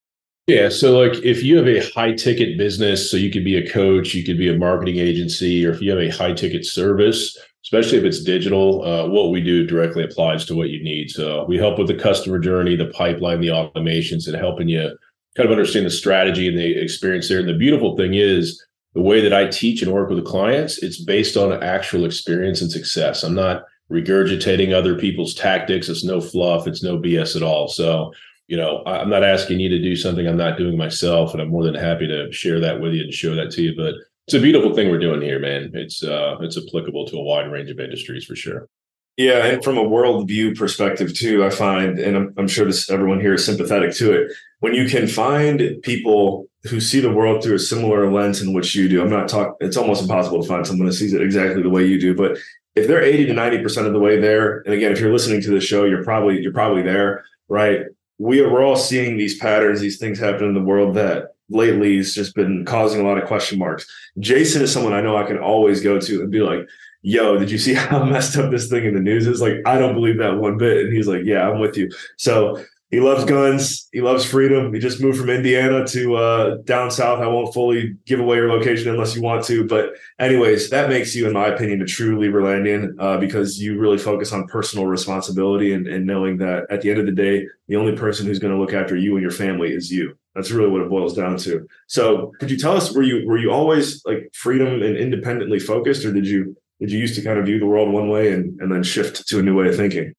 Yeah. 0.50 0.68
So, 0.68 0.98
like, 0.98 1.22
if 1.22 1.44
you 1.44 1.56
have 1.58 1.68
a 1.68 1.88
high 1.92 2.12
ticket 2.12 2.58
business, 2.58 3.08
so 3.08 3.16
you 3.16 3.30
could 3.30 3.44
be 3.44 3.56
a 3.56 3.70
coach, 3.70 4.14
you 4.14 4.24
could 4.24 4.36
be 4.36 4.48
a 4.48 4.58
marketing 4.58 4.98
agency, 4.98 5.64
or 5.64 5.70
if 5.70 5.80
you 5.80 5.90
have 5.90 6.00
a 6.00 6.08
high 6.08 6.32
ticket 6.32 6.66
service, 6.66 7.38
especially 7.64 7.98
if 7.98 8.04
it's 8.04 8.24
digital, 8.24 8.82
uh, 8.84 9.06
what 9.06 9.30
we 9.30 9.40
do 9.40 9.64
directly 9.64 10.02
applies 10.02 10.44
to 10.46 10.56
what 10.56 10.70
you 10.70 10.82
need. 10.82 11.08
So, 11.08 11.44
we 11.44 11.56
help 11.56 11.78
with 11.78 11.86
the 11.86 11.94
customer 11.94 12.40
journey, 12.40 12.74
the 12.74 12.86
pipeline, 12.86 13.40
the 13.40 13.46
automations, 13.46 14.26
and 14.26 14.34
helping 14.34 14.68
you 14.68 14.90
kind 15.36 15.48
of 15.48 15.52
understand 15.52 15.86
the 15.86 15.90
strategy 15.90 16.48
and 16.48 16.58
the 16.58 16.82
experience 16.82 17.28
there. 17.28 17.38
And 17.38 17.48
the 17.48 17.54
beautiful 17.54 17.96
thing 17.96 18.14
is, 18.14 18.60
the 18.94 19.02
way 19.02 19.20
that 19.20 19.32
I 19.32 19.46
teach 19.46 19.82
and 19.82 19.92
work 19.92 20.08
with 20.08 20.18
the 20.18 20.28
clients, 20.28 20.78
it's 20.78 21.00
based 21.00 21.36
on 21.36 21.62
actual 21.62 22.04
experience 22.04 22.60
and 22.60 22.72
success. 22.72 23.22
I'm 23.22 23.36
not 23.36 23.62
regurgitating 23.88 24.72
other 24.72 24.98
people's 24.98 25.32
tactics. 25.32 25.88
It's 25.88 26.02
no 26.02 26.20
fluff. 26.20 26.66
It's 26.66 26.82
no 26.82 26.98
BS 26.98 27.36
at 27.36 27.44
all. 27.44 27.68
So 27.68 28.12
you 28.50 28.56
know, 28.56 28.82
I'm 28.84 29.08
not 29.08 29.22
asking 29.22 29.60
you 29.60 29.68
to 29.68 29.80
do 29.80 29.94
something 29.94 30.26
I'm 30.26 30.36
not 30.36 30.58
doing 30.58 30.76
myself, 30.76 31.32
and 31.32 31.40
I'm 31.40 31.50
more 31.50 31.62
than 31.62 31.76
happy 31.76 32.08
to 32.08 32.32
share 32.32 32.58
that 32.58 32.80
with 32.80 32.92
you 32.92 33.04
and 33.04 33.14
show 33.14 33.36
that 33.36 33.52
to 33.52 33.62
you. 33.62 33.76
But 33.76 33.94
it's 34.26 34.34
a 34.34 34.40
beautiful 34.40 34.74
thing 34.74 34.90
we're 34.90 34.98
doing 34.98 35.22
here, 35.22 35.38
man. 35.38 35.70
It's 35.72 36.02
uh, 36.02 36.36
it's 36.40 36.58
applicable 36.58 37.06
to 37.06 37.16
a 37.16 37.22
wide 37.22 37.50
range 37.50 37.70
of 37.70 37.78
industries 37.78 38.24
for 38.24 38.34
sure. 38.34 38.68
Yeah, 39.16 39.46
and 39.46 39.62
from 39.62 39.78
a 39.78 39.84
worldview 39.84 40.58
perspective 40.58 41.14
too, 41.14 41.44
I 41.44 41.50
find, 41.50 42.00
and 42.00 42.16
I'm, 42.16 42.34
I'm 42.38 42.48
sure 42.48 42.64
this, 42.64 42.90
everyone 42.90 43.20
here 43.20 43.34
is 43.34 43.44
sympathetic 43.44 43.94
to 43.96 44.12
it. 44.14 44.32
When 44.60 44.74
you 44.74 44.88
can 44.88 45.06
find 45.06 45.80
people 45.82 46.48
who 46.64 46.80
see 46.80 47.00
the 47.00 47.12
world 47.12 47.44
through 47.44 47.54
a 47.54 47.58
similar 47.60 48.10
lens 48.10 48.42
in 48.42 48.52
which 48.52 48.74
you 48.74 48.88
do, 48.88 49.00
I'm 49.00 49.10
not 49.10 49.28
talking. 49.28 49.54
It's 49.60 49.76
almost 49.76 50.02
impossible 50.02 50.42
to 50.42 50.48
find 50.48 50.66
someone 50.66 50.88
that 50.88 50.94
sees 50.94 51.12
it 51.12 51.22
exactly 51.22 51.62
the 51.62 51.70
way 51.70 51.86
you 51.86 52.00
do. 52.00 52.16
But 52.16 52.36
if 52.74 52.88
they're 52.88 53.02
80 53.02 53.26
to 53.26 53.32
90 53.32 53.62
percent 53.62 53.86
of 53.86 53.92
the 53.92 54.00
way 54.00 54.18
there, 54.18 54.62
and 54.62 54.74
again, 54.74 54.90
if 54.90 54.98
you're 54.98 55.12
listening 55.12 55.40
to 55.42 55.50
the 55.50 55.60
show, 55.60 55.84
you're 55.84 56.02
probably 56.02 56.40
you're 56.40 56.52
probably 56.52 56.82
there, 56.82 57.24
right? 57.48 57.82
We 58.20 58.38
are, 58.40 58.52
we're 58.52 58.62
all 58.62 58.76
seeing 58.76 59.16
these 59.16 59.38
patterns, 59.38 59.80
these 59.80 59.98
things 59.98 60.18
happen 60.18 60.46
in 60.46 60.52
the 60.52 60.60
world 60.60 60.94
that 60.94 61.34
lately 61.48 61.96
has 61.96 62.12
just 62.12 62.34
been 62.34 62.66
causing 62.66 63.00
a 63.00 63.04
lot 63.04 63.16
of 63.16 63.26
question 63.26 63.58
marks. 63.58 63.90
Jason 64.18 64.60
is 64.60 64.70
someone 64.70 64.92
I 64.92 65.00
know 65.00 65.16
I 65.16 65.24
can 65.24 65.38
always 65.38 65.80
go 65.80 65.98
to 65.98 66.20
and 66.20 66.30
be 66.30 66.40
like, 66.40 66.68
yo, 67.00 67.38
did 67.38 67.50
you 67.50 67.56
see 67.56 67.72
how 67.88 68.04
messed 68.04 68.36
up 68.36 68.50
this 68.50 68.68
thing 68.68 68.84
in 68.84 68.92
the 68.92 69.00
news 69.00 69.26
is? 69.26 69.40
Like, 69.40 69.54
I 69.64 69.78
don't 69.78 69.94
believe 69.94 70.18
that 70.18 70.36
one 70.36 70.58
bit. 70.58 70.84
And 70.84 70.92
he's 70.92 71.08
like, 71.08 71.22
yeah, 71.24 71.48
I'm 71.48 71.60
with 71.60 71.78
you. 71.78 71.90
So 72.18 72.62
he 72.90 72.98
loves 72.98 73.24
guns. 73.24 73.88
He 73.92 74.00
loves 74.00 74.24
freedom. 74.24 74.74
He 74.74 74.80
just 74.80 75.00
moved 75.00 75.18
from 75.18 75.30
Indiana 75.30 75.86
to 75.88 76.16
uh, 76.16 76.56
down 76.64 76.90
south. 76.90 77.20
I 77.20 77.28
won't 77.28 77.54
fully 77.54 77.94
give 78.04 78.18
away 78.18 78.36
your 78.36 78.48
location 78.48 78.90
unless 78.90 79.14
you 79.14 79.22
want 79.22 79.44
to. 79.44 79.64
But, 79.64 79.92
anyways, 80.18 80.70
that 80.70 80.88
makes 80.88 81.14
you, 81.14 81.28
in 81.28 81.32
my 81.32 81.46
opinion, 81.46 81.82
a 81.82 81.86
true 81.86 82.18
Liberlandian 82.18 82.96
uh, 82.98 83.18
because 83.18 83.60
you 83.60 83.78
really 83.78 83.98
focus 83.98 84.32
on 84.32 84.48
personal 84.48 84.86
responsibility 84.86 85.72
and, 85.72 85.86
and 85.86 86.04
knowing 86.04 86.38
that 86.38 86.66
at 86.68 86.82
the 86.82 86.90
end 86.90 86.98
of 86.98 87.06
the 87.06 87.12
day, 87.12 87.46
the 87.68 87.76
only 87.76 87.94
person 87.94 88.26
who's 88.26 88.40
going 88.40 88.52
to 88.52 88.60
look 88.60 88.72
after 88.72 88.96
you 88.96 89.14
and 89.14 89.22
your 89.22 89.30
family 89.30 89.72
is 89.72 89.92
you. 89.92 90.18
That's 90.34 90.50
really 90.50 90.70
what 90.70 90.82
it 90.82 90.88
boils 90.88 91.14
down 91.14 91.36
to. 91.38 91.68
So, 91.86 92.32
could 92.40 92.50
you 92.50 92.56
tell 92.56 92.76
us 92.76 92.92
were 92.92 93.02
you 93.02 93.26
were 93.26 93.38
you 93.38 93.50
always 93.52 94.04
like 94.04 94.30
freedom 94.32 94.82
and 94.82 94.96
independently 94.96 95.58
focused, 95.58 96.04
or 96.04 96.12
did 96.12 96.26
you 96.26 96.56
did 96.80 96.90
you 96.90 96.98
used 96.98 97.16
to 97.16 97.22
kind 97.22 97.38
of 97.38 97.46
view 97.46 97.58
the 97.58 97.66
world 97.66 97.92
one 97.92 98.08
way 98.08 98.32
and, 98.32 98.60
and 98.60 98.72
then 98.72 98.82
shift 98.82 99.26
to 99.28 99.38
a 99.40 99.42
new 99.42 99.56
way 99.56 99.68
of 99.68 99.76
thinking? 99.76 100.14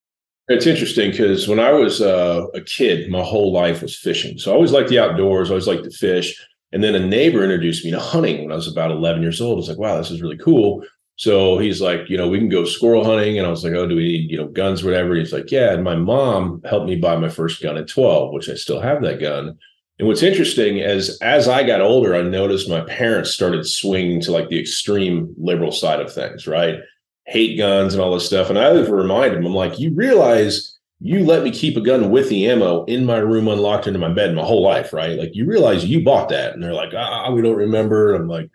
It's 0.48 0.68
interesting 0.68 1.12
because 1.12 1.48
when 1.48 1.60
I 1.60 1.72
was 1.72 2.02
uh, 2.02 2.46
a 2.54 2.62
kid, 2.62 3.10
my 3.10 3.24
whole 3.24 3.54
life 3.54 3.82
was 3.82 3.98
fishing. 3.98 4.38
So 4.38 4.52
I 4.52 4.56
always 4.56 4.72
liked 4.72 4.90
the 4.90 5.00
outdoors, 5.00 5.50
I 5.50 5.54
always 5.54 5.68
liked 5.68 5.84
to 5.86 5.92
fish. 5.92 6.36
And 6.74 6.84
then 6.84 6.96
a 6.96 7.06
neighbor 7.06 7.44
introduced 7.44 7.84
me 7.84 7.92
to 7.92 8.00
hunting 8.00 8.44
when 8.44 8.52
I 8.52 8.56
was 8.56 8.68
about 8.68 8.92
11 8.92 9.22
years 9.22 9.42
old. 9.42 9.56
I 9.56 9.58
was 9.58 9.70
like, 9.70 9.78
wow, 9.78 9.98
this 9.98 10.12
is 10.12 10.22
really 10.22 10.38
cool. 10.38 10.84
So 11.18 11.58
he's 11.58 11.82
like, 11.82 12.10
you 12.10 12.18
know, 12.18 12.30
we 12.30 12.40
can 12.40 12.50
go 12.50 12.66
squirrel 12.66 13.04
hunting. 13.04 13.38
And 13.38 13.46
I 13.46 13.50
was 13.50 13.64
like, 13.64 13.74
oh, 13.74 13.88
do 13.88 13.96
we 13.96 14.04
need, 14.04 14.32
you 14.32 14.38
know, 14.38 14.48
guns, 14.48 14.84
whatever? 14.84 15.16
He's 15.16 15.34
like, 15.34 15.52
yeah. 15.52 15.74
And 15.74 15.84
my 15.84 15.96
mom 15.96 16.62
helped 16.68 16.88
me 16.88 16.96
buy 16.96 17.16
my 17.18 17.30
first 17.30 17.62
gun 17.62 17.78
at 17.78 17.88
12, 17.88 18.34
which 18.34 18.50
I 18.50 18.56
still 18.56 18.80
have 18.80 19.02
that 19.04 19.20
gun. 19.20 19.58
And 20.00 20.08
what's 20.08 20.24
interesting 20.24 20.80
is 20.80 21.20
as 21.22 21.48
I 21.48 21.64
got 21.64 21.82
older, 21.82 22.16
I 22.16 22.24
noticed 22.24 22.70
my 22.70 22.82
parents 22.82 23.32
started 23.32 23.68
swinging 23.68 24.20
to 24.22 24.32
like 24.32 24.50
the 24.50 24.60
extreme 24.60 25.36
liberal 25.38 25.72
side 25.72 26.00
of 26.00 26.12
things, 26.12 26.48
right? 26.48 26.80
Hate 27.32 27.58
guns 27.58 27.94
and 27.94 28.04
all 28.04 28.14
this 28.14 28.26
stuff. 28.26 28.50
And 28.50 28.60
I 28.60 28.72
would 28.72 28.90
remind 28.90 29.34
him, 29.34 29.46
I'm 29.46 29.54
like, 29.54 29.80
you 29.80 29.94
realize 29.94 30.78
you 31.00 31.26
let 31.26 31.44
me 31.44 31.50
keep 31.50 31.78
a 31.78 31.82
gun 31.82 32.12
with 32.12 32.30
the 32.30 32.48
ammo 32.48 32.84
in 32.86 33.06
my 33.06 33.18
room 33.18 33.48
unlocked 33.48 33.88
into 33.88 34.00
my 34.00 34.12
bed 34.14 34.36
my 34.36 34.44
whole 34.44 34.62
life, 34.62 34.92
right? 34.92 35.18
Like 35.18 35.34
you 35.34 35.46
realize 35.46 35.86
you 35.86 36.04
bought 36.04 36.30
that. 36.30 36.54
And 36.54 36.62
they're 36.62 36.74
like, 36.74 36.94
ah, 36.94 37.32
we 37.32 37.42
don't 37.42 37.56
remember. 37.56 38.14
I'm 38.14 38.28
like, 38.28 38.52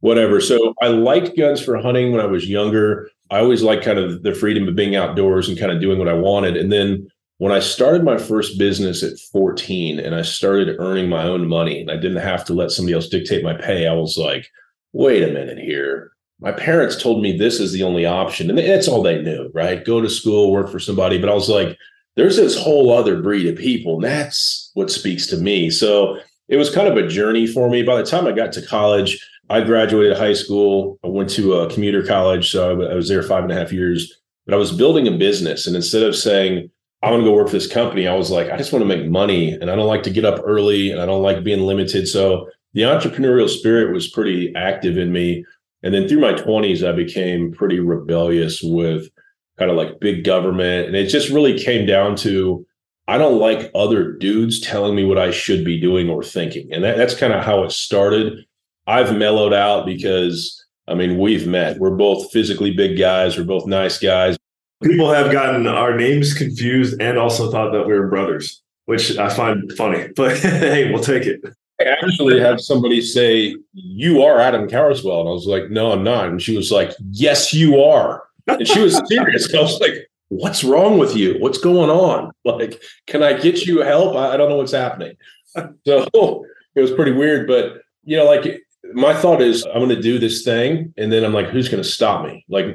whatever. 0.00 0.40
So 0.40 0.74
I 0.82 0.88
liked 0.88 1.38
guns 1.38 1.62
for 1.62 1.78
hunting 1.78 2.10
when 2.10 2.20
I 2.20 2.26
was 2.26 2.48
younger. 2.48 3.08
I 3.30 3.38
always 3.38 3.62
liked 3.62 3.84
kind 3.84 3.98
of 3.98 4.24
the 4.24 4.34
freedom 4.34 4.66
of 4.68 4.74
being 4.74 4.96
outdoors 4.96 5.48
and 5.48 5.58
kind 5.58 5.72
of 5.72 5.80
doing 5.80 5.98
what 5.98 6.08
I 6.08 6.14
wanted. 6.14 6.56
And 6.56 6.70
then 6.70 7.08
when 7.38 7.52
I 7.52 7.60
started 7.60 8.02
my 8.02 8.18
first 8.18 8.58
business 8.58 9.04
at 9.04 9.18
14 9.32 10.00
and 10.00 10.14
I 10.14 10.22
started 10.22 10.76
earning 10.80 11.08
my 11.08 11.22
own 11.22 11.48
money 11.48 11.80
and 11.80 11.90
I 11.90 11.96
didn't 11.96 12.22
have 12.22 12.44
to 12.46 12.54
let 12.54 12.72
somebody 12.72 12.94
else 12.94 13.08
dictate 13.08 13.44
my 13.44 13.54
pay, 13.54 13.86
I 13.86 13.94
was 13.94 14.18
like, 14.18 14.48
wait 14.92 15.22
a 15.22 15.32
minute 15.32 15.58
here 15.58 16.12
my 16.40 16.52
parents 16.52 17.00
told 17.00 17.22
me 17.22 17.36
this 17.36 17.60
is 17.60 17.72
the 17.72 17.82
only 17.82 18.04
option 18.04 18.50
and 18.50 18.58
that's 18.58 18.88
all 18.88 19.02
they 19.02 19.20
knew 19.22 19.50
right? 19.54 19.84
Go 19.84 20.00
to 20.00 20.10
school 20.10 20.52
work 20.52 20.70
for 20.70 20.78
somebody 20.78 21.18
but 21.18 21.28
i 21.28 21.34
was 21.34 21.48
like 21.48 21.76
there's 22.16 22.36
this 22.36 22.58
whole 22.58 22.92
other 22.92 23.20
breed 23.20 23.46
of 23.46 23.56
people 23.56 23.96
and 23.96 24.04
that's 24.04 24.70
what 24.74 24.90
speaks 24.90 25.26
to 25.28 25.36
me. 25.36 25.70
So 25.70 26.18
it 26.48 26.56
was 26.56 26.74
kind 26.74 26.88
of 26.88 26.96
a 26.96 27.08
journey 27.08 27.46
for 27.46 27.68
me. 27.68 27.82
By 27.82 27.96
the 27.96 28.06
time 28.06 28.26
i 28.26 28.32
got 28.32 28.52
to 28.52 28.66
college 28.66 29.18
i 29.48 29.60
graduated 29.60 30.16
high 30.16 30.34
school. 30.34 30.98
I 31.04 31.08
went 31.08 31.30
to 31.30 31.54
a 31.54 31.72
commuter 31.72 32.04
college 32.04 32.50
so 32.50 32.82
i 32.82 32.94
was 32.94 33.08
there 33.08 33.22
five 33.22 33.44
and 33.44 33.52
a 33.52 33.56
half 33.56 33.72
years 33.72 34.12
but 34.44 34.54
i 34.54 34.58
was 34.58 34.72
building 34.72 35.08
a 35.08 35.16
business 35.16 35.66
and 35.66 35.76
instead 35.76 36.02
of 36.02 36.16
saying 36.16 36.70
i 37.02 37.10
want 37.10 37.20
to 37.22 37.28
go 37.28 37.34
work 37.34 37.48
for 37.48 37.52
this 37.52 37.72
company 37.72 38.06
i 38.06 38.14
was 38.14 38.30
like 38.30 38.50
i 38.50 38.56
just 38.56 38.72
want 38.72 38.82
to 38.82 38.96
make 38.96 39.08
money 39.08 39.52
and 39.52 39.70
i 39.70 39.76
don't 39.76 39.88
like 39.88 40.02
to 40.02 40.10
get 40.10 40.24
up 40.24 40.40
early 40.44 40.90
and 40.90 41.00
i 41.00 41.06
don't 41.06 41.22
like 41.22 41.44
being 41.44 41.66
limited. 41.66 42.06
So 42.08 42.48
the 42.76 42.82
entrepreneurial 42.82 43.48
spirit 43.48 43.94
was 43.94 44.06
pretty 44.06 44.54
active 44.54 44.98
in 44.98 45.10
me 45.10 45.46
and 45.86 45.94
then 45.94 46.08
through 46.08 46.18
my 46.18 46.32
20s, 46.32 46.84
I 46.84 46.90
became 46.90 47.52
pretty 47.52 47.78
rebellious 47.78 48.60
with 48.60 49.08
kind 49.56 49.70
of 49.70 49.76
like 49.76 50.00
big 50.00 50.24
government. 50.24 50.88
And 50.88 50.96
it 50.96 51.06
just 51.06 51.28
really 51.28 51.56
came 51.56 51.86
down 51.86 52.16
to 52.16 52.66
I 53.06 53.18
don't 53.18 53.38
like 53.38 53.70
other 53.72 54.10
dudes 54.10 54.60
telling 54.60 54.96
me 54.96 55.04
what 55.04 55.16
I 55.16 55.30
should 55.30 55.64
be 55.64 55.80
doing 55.80 56.10
or 56.10 56.24
thinking. 56.24 56.72
And 56.72 56.82
that, 56.82 56.96
that's 56.96 57.14
kind 57.14 57.32
of 57.32 57.44
how 57.44 57.62
it 57.62 57.70
started. 57.70 58.44
I've 58.88 59.16
mellowed 59.16 59.52
out 59.54 59.86
because, 59.86 60.60
I 60.88 60.94
mean, 60.94 61.18
we've 61.18 61.46
met. 61.46 61.78
We're 61.78 61.94
both 61.94 62.32
physically 62.32 62.72
big 62.72 62.98
guys, 62.98 63.38
we're 63.38 63.44
both 63.44 63.68
nice 63.68 63.96
guys. 64.00 64.36
People 64.82 65.12
have 65.12 65.30
gotten 65.30 65.68
our 65.68 65.96
names 65.96 66.34
confused 66.34 67.00
and 67.00 67.16
also 67.16 67.48
thought 67.48 67.70
that 67.70 67.86
we 67.86 67.92
were 67.92 68.08
brothers, 68.08 68.60
which 68.86 69.16
I 69.18 69.28
find 69.28 69.72
funny, 69.74 70.08
but 70.16 70.36
hey, 70.38 70.90
we'll 70.90 71.00
take 71.00 71.26
it. 71.26 71.40
I 71.80 71.84
actually 71.84 72.40
had 72.40 72.60
somebody 72.60 73.00
say, 73.00 73.56
You 73.72 74.22
are 74.22 74.40
Adam 74.40 74.68
Carswell. 74.68 75.20
And 75.20 75.28
I 75.28 75.32
was 75.32 75.46
like, 75.46 75.70
No, 75.70 75.92
I'm 75.92 76.04
not. 76.04 76.28
And 76.28 76.40
she 76.40 76.56
was 76.56 76.70
like, 76.70 76.92
Yes, 77.10 77.52
you 77.52 77.82
are. 77.82 78.24
And 78.46 78.66
she 78.66 78.80
was 78.80 79.00
serious. 79.08 79.52
I 79.54 79.60
was 79.60 79.80
like, 79.80 80.08
What's 80.28 80.64
wrong 80.64 80.98
with 80.98 81.16
you? 81.16 81.36
What's 81.38 81.58
going 81.58 81.90
on? 81.90 82.32
Like, 82.44 82.82
can 83.06 83.22
I 83.22 83.34
get 83.34 83.64
you 83.66 83.80
help? 83.80 84.16
I, 84.16 84.34
I 84.34 84.36
don't 84.36 84.48
know 84.48 84.56
what's 84.56 84.72
happening. 84.72 85.16
So 85.86 86.44
it 86.74 86.82
was 86.82 86.90
pretty 86.92 87.12
weird. 87.12 87.46
But, 87.46 87.80
you 88.04 88.18
know, 88.18 88.26
like 88.26 88.60
my 88.92 89.14
thought 89.14 89.42
is 89.42 89.64
I'm 89.64 89.78
going 89.78 89.88
to 89.88 90.00
do 90.00 90.18
this 90.18 90.42
thing, 90.42 90.92
and 90.96 91.10
then 91.10 91.24
I'm 91.24 91.32
like, 91.32 91.48
who's 91.48 91.68
going 91.68 91.82
to 91.82 91.88
stop 91.88 92.24
me? 92.24 92.44
Like, 92.48 92.66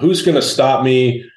who's 0.00 0.22
going 0.22 0.34
to 0.34 0.42
stop 0.42 0.84
me, 0.84 1.28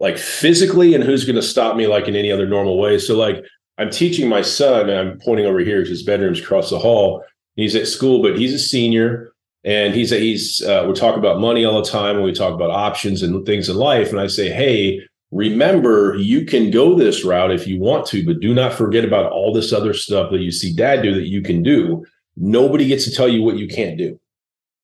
like 0.00 0.18
physically, 0.18 0.94
and 0.94 1.04
who's 1.04 1.24
going 1.24 1.36
to 1.36 1.42
stop 1.42 1.76
me, 1.76 1.86
like 1.86 2.08
in 2.08 2.16
any 2.16 2.30
other 2.30 2.46
normal 2.46 2.78
way? 2.78 2.98
So, 2.98 3.16
like, 3.16 3.44
I'm 3.82 3.90
teaching 3.90 4.28
my 4.28 4.42
son, 4.42 4.88
and 4.88 4.98
I'm 4.98 5.18
pointing 5.18 5.46
over 5.46 5.58
here. 5.60 5.84
His 5.84 6.02
bedroom's 6.02 6.40
across 6.40 6.70
the 6.70 6.78
hall. 6.78 7.24
He's 7.56 7.76
at 7.76 7.86
school, 7.86 8.22
but 8.22 8.38
he's 8.38 8.54
a 8.54 8.58
senior, 8.58 9.32
and 9.64 9.94
he's 9.94 10.12
a, 10.12 10.18
he's 10.18 10.62
uh, 10.62 10.84
we 10.88 10.94
talk 10.94 11.16
about 11.16 11.40
money 11.40 11.64
all 11.64 11.82
the 11.82 11.90
time, 11.90 12.16
and 12.16 12.24
we 12.24 12.32
talk 12.32 12.54
about 12.54 12.70
options 12.70 13.22
and 13.22 13.44
things 13.44 13.68
in 13.68 13.76
life. 13.76 14.10
And 14.10 14.20
I 14.20 14.28
say, 14.28 14.48
hey, 14.48 15.00
remember, 15.30 16.16
you 16.16 16.46
can 16.46 16.70
go 16.70 16.94
this 16.94 17.24
route 17.24 17.50
if 17.50 17.66
you 17.66 17.78
want 17.78 18.06
to, 18.06 18.24
but 18.24 18.40
do 18.40 18.54
not 18.54 18.72
forget 18.72 19.04
about 19.04 19.30
all 19.30 19.52
this 19.52 19.72
other 19.72 19.92
stuff 19.92 20.30
that 20.30 20.40
you 20.40 20.50
see 20.50 20.72
Dad 20.72 21.02
do 21.02 21.14
that 21.14 21.28
you 21.28 21.42
can 21.42 21.62
do 21.62 22.06
Nobody 22.36 22.86
gets 22.86 23.04
to 23.04 23.10
tell 23.10 23.28
you 23.28 23.42
what 23.42 23.56
you 23.56 23.68
can't 23.68 23.98
do. 23.98 24.18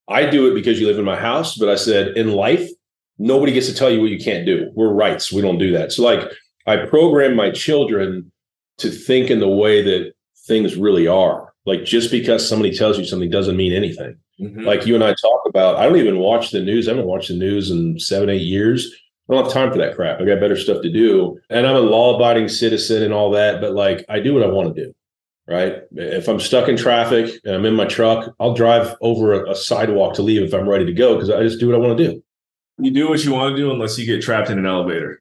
I 0.08 0.28
do 0.28 0.50
it 0.50 0.54
because 0.54 0.80
you 0.80 0.86
live 0.86 0.98
in 0.98 1.04
my 1.04 1.18
house, 1.18 1.56
but 1.56 1.68
I 1.68 1.76
said 1.76 2.16
in 2.16 2.32
life, 2.32 2.68
nobody 3.18 3.52
gets 3.52 3.68
to 3.68 3.74
tell 3.74 3.90
you 3.90 4.00
what 4.00 4.10
you 4.10 4.18
can't 4.18 4.46
do. 4.46 4.70
We're 4.74 4.92
Wrights. 4.92 5.32
We 5.32 5.42
don't 5.42 5.58
do 5.58 5.72
that. 5.72 5.92
So, 5.92 6.02
like, 6.02 6.20
I 6.66 6.76
program 6.86 7.34
my 7.36 7.50
children 7.50 8.30
to 8.78 8.90
think 8.90 9.30
in 9.30 9.40
the 9.40 9.48
way 9.48 9.82
that 9.82 10.12
things 10.46 10.76
really 10.76 11.06
are. 11.06 11.52
Like, 11.66 11.84
just 11.84 12.10
because 12.10 12.48
somebody 12.48 12.74
tells 12.74 12.98
you 12.98 13.04
something 13.04 13.30
doesn't 13.30 13.56
mean 13.56 13.72
anything. 13.72 14.16
Mm-hmm. 14.40 14.64
Like 14.64 14.86
you 14.86 14.94
and 14.94 15.04
I 15.04 15.14
talk 15.20 15.42
about, 15.46 15.76
I 15.76 15.84
don't 15.84 15.98
even 15.98 16.18
watch 16.18 16.50
the 16.50 16.60
news. 16.60 16.88
I 16.88 16.92
haven't 16.92 17.06
watched 17.06 17.28
the 17.28 17.36
news 17.36 17.70
in 17.70 17.98
seven, 17.98 18.30
eight 18.30 18.42
years. 18.42 18.90
I 19.28 19.34
don't 19.34 19.44
have 19.44 19.52
time 19.52 19.70
for 19.70 19.78
that 19.78 19.96
crap. 19.96 20.20
I 20.20 20.24
got 20.24 20.40
better 20.40 20.56
stuff 20.56 20.80
to 20.82 20.90
do. 20.90 21.38
And 21.50 21.66
I'm 21.66 21.76
a 21.76 21.80
law 21.80 22.16
abiding 22.16 22.48
citizen 22.48 23.02
and 23.02 23.12
all 23.12 23.30
that, 23.32 23.60
but 23.60 23.74
like 23.74 24.04
I 24.08 24.20
do 24.20 24.32
what 24.32 24.44
I 24.44 24.46
want 24.46 24.74
to 24.74 24.84
do 24.84 24.94
right? 25.48 25.82
If 25.92 26.28
I'm 26.28 26.38
stuck 26.38 26.68
in 26.68 26.76
traffic 26.76 27.40
and 27.44 27.54
I'm 27.54 27.64
in 27.64 27.74
my 27.74 27.86
truck, 27.86 28.34
I'll 28.38 28.54
drive 28.54 28.94
over 29.00 29.32
a, 29.32 29.50
a 29.50 29.56
sidewalk 29.56 30.14
to 30.14 30.22
leave 30.22 30.42
if 30.42 30.54
I'm 30.54 30.68
ready 30.68 30.84
to 30.84 30.92
go 30.92 31.14
because 31.14 31.30
I 31.30 31.42
just 31.42 31.58
do 31.58 31.66
what 31.66 31.74
I 31.74 31.78
want 31.78 31.96
to 31.98 32.06
do. 32.06 32.22
You 32.78 32.92
do 32.92 33.08
what 33.08 33.24
you 33.24 33.32
want 33.32 33.56
to 33.56 33.56
do 33.56 33.72
unless 33.72 33.98
you 33.98 34.06
get 34.06 34.22
trapped 34.22 34.50
in 34.50 34.58
an 34.58 34.66
elevator. 34.66 35.20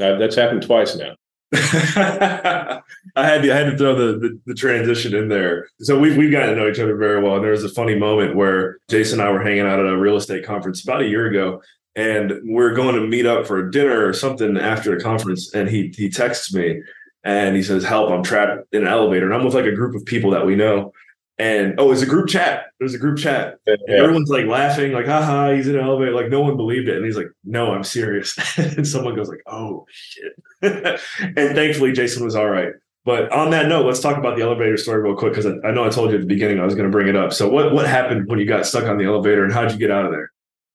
Uh, 0.00 0.16
that's 0.16 0.34
happened 0.34 0.62
twice 0.62 0.96
now. 0.96 1.14
I 1.50 2.82
had 3.16 3.42
to 3.42 3.52
I 3.52 3.56
had 3.56 3.70
to 3.70 3.78
throw 3.78 3.94
the, 3.94 4.18
the, 4.18 4.40
the 4.46 4.54
transition 4.54 5.14
in 5.14 5.28
there. 5.28 5.68
So 5.80 5.98
we've 5.98 6.16
we've 6.16 6.30
gotten 6.30 6.50
to 6.50 6.56
know 6.56 6.68
each 6.68 6.78
other 6.78 6.96
very 6.96 7.22
well. 7.22 7.36
And 7.36 7.44
there 7.44 7.52
was 7.52 7.64
a 7.64 7.70
funny 7.70 7.94
moment 7.94 8.36
where 8.36 8.78
Jason 8.90 9.20
and 9.20 9.28
I 9.28 9.32
were 9.32 9.42
hanging 9.42 9.60
out 9.60 9.80
at 9.80 9.86
a 9.86 9.96
real 9.96 10.16
estate 10.16 10.44
conference 10.44 10.82
about 10.82 11.00
a 11.00 11.06
year 11.06 11.26
ago, 11.26 11.62
and 11.96 12.34
we're 12.44 12.74
going 12.74 12.96
to 12.96 13.06
meet 13.06 13.24
up 13.24 13.46
for 13.46 13.66
dinner 13.70 14.06
or 14.06 14.12
something 14.12 14.58
after 14.58 14.94
the 14.94 15.02
conference. 15.02 15.54
And 15.54 15.70
he 15.70 15.92
he 15.96 16.10
texts 16.10 16.52
me 16.52 16.82
and 17.24 17.56
he 17.56 17.62
says, 17.62 17.82
"Help! 17.82 18.10
I'm 18.10 18.22
trapped 18.22 18.66
in 18.72 18.82
an 18.82 18.88
elevator." 18.88 19.24
And 19.24 19.34
I'm 19.34 19.44
with 19.44 19.54
like 19.54 19.64
a 19.64 19.72
group 19.72 19.94
of 19.94 20.04
people 20.04 20.30
that 20.32 20.44
we 20.44 20.54
know. 20.54 20.92
And 21.38 21.74
oh, 21.78 21.92
it's 21.92 22.02
a 22.02 22.06
group 22.06 22.28
chat. 22.28 22.66
There's 22.80 22.94
a 22.94 22.98
group 22.98 23.18
chat. 23.18 23.58
Yeah. 23.66 23.76
Everyone's 23.88 24.28
like 24.28 24.46
laughing, 24.46 24.92
like, 24.92 25.06
haha, 25.06 25.52
he's 25.52 25.68
in 25.68 25.76
an 25.76 25.84
elevator. 25.84 26.12
Like, 26.12 26.30
no 26.30 26.40
one 26.40 26.56
believed 26.56 26.88
it. 26.88 26.96
And 26.96 27.04
he's 27.04 27.16
like, 27.16 27.28
no, 27.44 27.72
I'm 27.72 27.84
serious. 27.84 28.36
and 28.58 28.86
someone 28.86 29.14
goes, 29.14 29.28
like, 29.28 29.42
oh 29.46 29.86
shit. 29.88 30.32
and 30.62 31.54
thankfully 31.54 31.92
Jason 31.92 32.24
was 32.24 32.34
all 32.34 32.48
right. 32.48 32.72
But 33.04 33.32
on 33.32 33.50
that 33.50 33.68
note, 33.68 33.86
let's 33.86 34.00
talk 34.00 34.18
about 34.18 34.36
the 34.36 34.42
elevator 34.42 34.76
story 34.76 35.00
real 35.00 35.16
quick 35.16 35.32
because 35.32 35.46
I, 35.46 35.66
I 35.66 35.70
know 35.70 35.84
I 35.84 35.88
told 35.88 36.10
you 36.10 36.16
at 36.16 36.20
the 36.20 36.26
beginning 36.26 36.60
I 36.60 36.64
was 36.64 36.74
going 36.74 36.90
to 36.90 36.92
bring 36.92 37.08
it 37.08 37.16
up. 37.16 37.32
So 37.32 37.48
what 37.48 37.72
what 37.72 37.86
happened 37.86 38.28
when 38.28 38.38
you 38.38 38.44
got 38.44 38.66
stuck 38.66 38.84
on 38.84 38.98
the 38.98 39.04
elevator 39.04 39.44
and 39.44 39.52
how'd 39.52 39.72
you 39.72 39.78
get 39.78 39.90
out 39.90 40.04
of 40.04 40.10
there? 40.10 40.30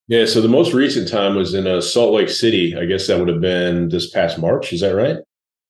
Yeah, 0.07 0.25
so 0.25 0.41
the 0.41 0.47
most 0.47 0.73
recent 0.73 1.07
time 1.07 1.35
was 1.35 1.53
in 1.53 1.67
uh, 1.67 1.79
Salt 1.79 2.13
Lake 2.13 2.29
City. 2.29 2.75
I 2.75 2.85
guess 2.85 3.07
that 3.07 3.19
would 3.19 3.27
have 3.27 3.39
been 3.39 3.89
this 3.89 4.09
past 4.09 4.39
March. 4.39 4.73
Is 4.73 4.81
that 4.81 4.95
right? 4.95 5.17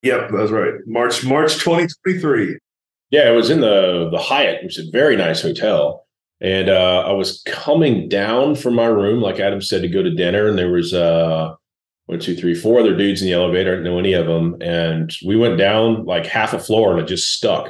Yep, 0.04 0.32
that's 0.32 0.52
right. 0.52 0.74
March 0.86 1.24
March 1.24 1.54
2023. 1.56 2.58
Yeah, 3.14 3.30
it 3.30 3.36
was 3.36 3.52
in 3.52 3.62
the 3.62 4.10
the 4.12 4.18
Hyatt, 4.18 4.64
which 4.64 4.80
is 4.80 4.88
a 4.88 4.92
very 4.92 5.16
nice 5.16 5.40
hotel. 5.40 6.08
And 6.42 6.68
uh, 6.68 7.04
I 7.06 7.12
was 7.12 7.44
coming 7.46 8.10
down 8.10 8.56
from 8.56 8.74
my 8.74 8.88
room, 8.88 9.22
like 9.22 9.40
Adam 9.40 9.62
said, 9.62 9.84
to 9.84 9.88
go 9.88 10.02
to 10.02 10.10
dinner, 10.10 10.48
and 10.48 10.58
there 10.58 10.72
was 10.72 10.96
uh, 10.96 11.54
one, 12.08 12.20
two, 12.20 12.36
three, 12.36 12.56
four 12.56 12.80
other 12.80 12.98
dudes 12.98 13.22
in 13.22 13.28
the 13.28 13.34
elevator. 13.34 13.74
I 13.74 13.76
didn't 13.76 13.84
know 13.84 14.00
any 14.00 14.14
of 14.14 14.26
them, 14.26 14.58
and 14.62 15.14
we 15.24 15.38
went 15.38 15.60
down 15.60 16.06
like 16.06 16.26
half 16.26 16.54
a 16.54 16.60
floor, 16.60 16.90
and 16.92 17.02
it 17.02 17.08
just 17.08 17.32
stuck. 17.32 17.70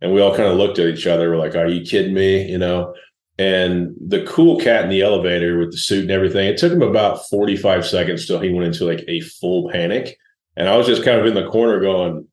And 0.00 0.14
we 0.14 0.22
all 0.22 0.34
kind 0.34 0.48
of 0.48 0.56
looked 0.56 0.78
at 0.78 0.88
each 0.88 1.06
other. 1.06 1.28
We're 1.28 1.36
like, 1.36 1.54
"Are 1.54 1.68
you 1.68 1.84
kidding 1.84 2.14
me?" 2.14 2.50
You 2.50 2.56
know. 2.56 2.94
And 3.38 3.94
the 4.00 4.24
cool 4.24 4.58
cat 4.58 4.84
in 4.84 4.90
the 4.90 5.02
elevator 5.02 5.58
with 5.58 5.72
the 5.72 5.76
suit 5.76 6.04
and 6.04 6.10
everything. 6.10 6.48
It 6.48 6.56
took 6.56 6.72
him 6.72 6.80
about 6.80 7.28
forty 7.28 7.56
five 7.58 7.86
seconds 7.86 8.26
till 8.26 8.40
he 8.40 8.54
went 8.54 8.68
into 8.68 8.86
like 8.86 9.04
a 9.06 9.20
full 9.20 9.68
panic 9.70 10.16
and 10.58 10.68
I 10.68 10.76
was 10.76 10.88
just 10.88 11.04
kind 11.04 11.20
of 11.20 11.26
in 11.26 11.34
the 11.34 11.48
corner 11.48 11.78
going, 11.78 12.26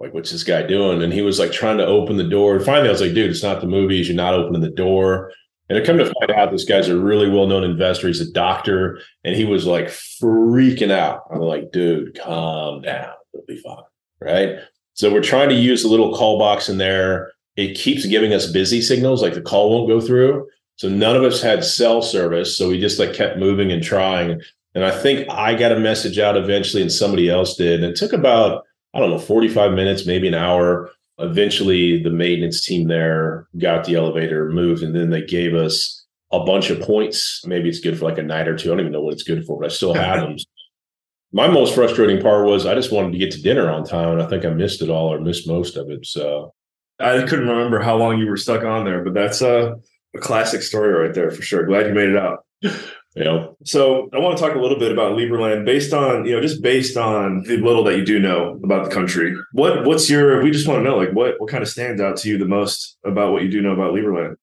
like, 0.00 0.14
what's 0.14 0.32
this 0.32 0.44
guy 0.44 0.62
doing? 0.62 1.02
And 1.02 1.12
he 1.12 1.20
was 1.20 1.38
like 1.38 1.52
trying 1.52 1.76
to 1.78 1.86
open 1.86 2.16
the 2.16 2.28
door. 2.28 2.56
And 2.56 2.64
finally, 2.64 2.88
I 2.88 2.92
was 2.92 3.02
like, 3.02 3.12
dude, 3.12 3.30
it's 3.30 3.42
not 3.42 3.60
the 3.60 3.66
movies. 3.66 4.08
You're 4.08 4.16
not 4.16 4.34
opening 4.34 4.62
the 4.62 4.70
door. 4.70 5.30
And 5.68 5.78
I 5.78 5.84
come 5.84 5.98
to 5.98 6.12
find 6.20 6.32
out 6.32 6.50
this 6.50 6.64
guy's 6.64 6.88
a 6.88 6.98
really 6.98 7.28
well 7.28 7.46
known 7.46 7.62
investor. 7.62 8.08
He's 8.08 8.20
a 8.20 8.32
doctor. 8.32 8.98
And 9.24 9.36
he 9.36 9.44
was 9.44 9.66
like 9.66 9.86
freaking 9.86 10.90
out. 10.90 11.24
I'm 11.30 11.40
like, 11.40 11.70
dude, 11.70 12.18
calm 12.18 12.82
down. 12.82 13.12
It'll 13.34 13.46
be 13.46 13.58
fine. 13.58 13.84
Right. 14.20 14.56
So 14.94 15.12
we're 15.12 15.22
trying 15.22 15.50
to 15.50 15.54
use 15.54 15.82
the 15.82 15.88
little 15.88 16.14
call 16.14 16.38
box 16.38 16.68
in 16.68 16.78
there. 16.78 17.32
It 17.56 17.76
keeps 17.76 18.06
giving 18.06 18.32
us 18.32 18.50
busy 18.50 18.80
signals, 18.80 19.22
like 19.22 19.34
the 19.34 19.42
call 19.42 19.70
won't 19.70 19.88
go 19.88 20.00
through. 20.00 20.48
So 20.76 20.88
none 20.88 21.14
of 21.14 21.22
us 21.22 21.42
had 21.42 21.62
cell 21.62 22.00
service. 22.00 22.56
So 22.56 22.70
we 22.70 22.80
just 22.80 22.98
like 22.98 23.12
kept 23.12 23.38
moving 23.38 23.70
and 23.70 23.82
trying. 23.82 24.40
And 24.74 24.84
I 24.84 24.90
think 24.90 25.28
I 25.30 25.54
got 25.54 25.72
a 25.72 25.78
message 25.78 26.18
out 26.18 26.36
eventually 26.36 26.82
and 26.82 26.90
somebody 26.90 27.28
else 27.28 27.54
did. 27.56 27.82
And 27.82 27.92
it 27.92 27.96
took 27.96 28.12
about, 28.14 28.64
I 28.94 29.00
don't 29.00 29.10
know, 29.10 29.18
45 29.18 29.72
minutes, 29.72 30.06
maybe 30.06 30.28
an 30.28 30.34
hour. 30.34 30.90
Eventually, 31.18 32.02
the 32.02 32.10
maintenance 32.10 32.64
team 32.64 32.88
there 32.88 33.46
got 33.58 33.84
the 33.84 33.94
elevator 33.94 34.50
moved 34.50 34.82
and 34.82 34.94
then 34.94 35.10
they 35.10 35.22
gave 35.22 35.54
us 35.54 36.04
a 36.32 36.40
bunch 36.40 36.70
of 36.70 36.80
points. 36.80 37.42
Maybe 37.46 37.68
it's 37.68 37.80
good 37.80 37.98
for 37.98 38.04
like 38.04 38.18
a 38.18 38.22
night 38.22 38.48
or 38.48 38.56
two. 38.56 38.68
I 38.68 38.72
don't 38.72 38.80
even 38.80 38.92
know 38.92 39.02
what 39.02 39.12
it's 39.12 39.22
good 39.22 39.44
for, 39.44 39.60
but 39.60 39.66
I 39.66 39.74
still 39.74 39.94
have 39.94 40.20
them. 40.20 40.36
My 41.32 41.46
most 41.46 41.74
frustrating 41.76 42.20
part 42.20 42.46
was 42.46 42.66
I 42.66 42.74
just 42.74 42.90
wanted 42.90 43.12
to 43.12 43.18
get 43.18 43.30
to 43.32 43.42
dinner 43.42 43.70
on 43.70 43.84
time 43.84 44.10
and 44.10 44.22
I 44.22 44.26
think 44.26 44.44
I 44.44 44.50
missed 44.50 44.82
it 44.82 44.90
all 44.90 45.12
or 45.12 45.20
missed 45.20 45.46
most 45.46 45.76
of 45.76 45.88
it. 45.88 46.04
So 46.04 46.52
I 46.98 47.22
couldn't 47.22 47.48
remember 47.48 47.80
how 47.80 47.96
long 47.96 48.18
you 48.18 48.26
were 48.26 48.36
stuck 48.36 48.64
on 48.64 48.84
there, 48.84 49.04
but 49.04 49.14
that's 49.14 49.40
a, 49.40 49.76
a 50.14 50.18
classic 50.18 50.62
story 50.62 50.92
right 50.92 51.14
there 51.14 51.30
for 51.30 51.42
sure. 51.42 51.64
Glad 51.66 51.86
you 51.86 51.94
made 51.94 52.08
it 52.08 52.16
out. 52.16 52.44
You 53.16 53.24
know, 53.24 53.56
so 53.64 54.08
I 54.12 54.18
want 54.20 54.38
to 54.38 54.42
talk 54.42 54.54
a 54.54 54.60
little 54.60 54.78
bit 54.78 54.92
about 54.92 55.16
Liberland 55.16 55.64
based 55.64 55.92
on, 55.92 56.24
you 56.26 56.32
know, 56.32 56.40
just 56.40 56.62
based 56.62 56.96
on 56.96 57.42
the 57.42 57.56
little 57.56 57.82
that 57.84 57.96
you 57.96 58.04
do 58.04 58.20
know 58.20 58.60
about 58.62 58.84
the 58.84 58.94
country. 58.94 59.36
What 59.52 59.84
what's 59.84 60.08
your 60.08 60.40
we 60.44 60.52
just 60.52 60.68
want 60.68 60.78
to 60.78 60.88
know 60.88 60.96
like 60.96 61.10
what 61.10 61.34
what 61.40 61.50
kind 61.50 61.62
of 61.62 61.68
stands 61.68 62.00
out 62.00 62.16
to 62.18 62.28
you 62.28 62.38
the 62.38 62.44
most 62.44 62.98
about 63.04 63.32
what 63.32 63.42
you 63.42 63.50
do 63.50 63.60
know 63.60 63.72
about 63.72 63.94
Liberland? 63.94 64.36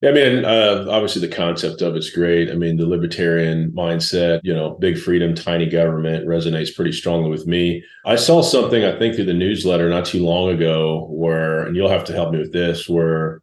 Yeah, 0.00 0.10
I 0.10 0.12
mean, 0.12 0.44
uh, 0.44 0.86
obviously 0.90 1.26
the 1.26 1.34
concept 1.34 1.80
of 1.80 1.96
it's 1.96 2.10
great. 2.10 2.50
I 2.50 2.54
mean, 2.54 2.76
the 2.76 2.86
libertarian 2.86 3.72
mindset, 3.72 4.40
you 4.42 4.54
know, 4.54 4.76
big 4.78 4.98
freedom, 4.98 5.34
tiny 5.34 5.66
government 5.66 6.26
resonates 6.26 6.74
pretty 6.74 6.92
strongly 6.92 7.30
with 7.30 7.46
me. 7.46 7.82
I 8.04 8.16
saw 8.16 8.42
something 8.42 8.84
I 8.84 8.98
think 8.98 9.14
through 9.14 9.24
the 9.26 9.32
newsletter 9.32 9.88
not 9.88 10.04
too 10.04 10.22
long 10.22 10.50
ago 10.50 11.06
where, 11.10 11.64
and 11.64 11.74
you'll 11.74 11.88
have 11.88 12.04
to 12.04 12.12
help 12.12 12.32
me 12.32 12.38
with 12.38 12.52
this, 12.52 12.86
where 12.86 13.40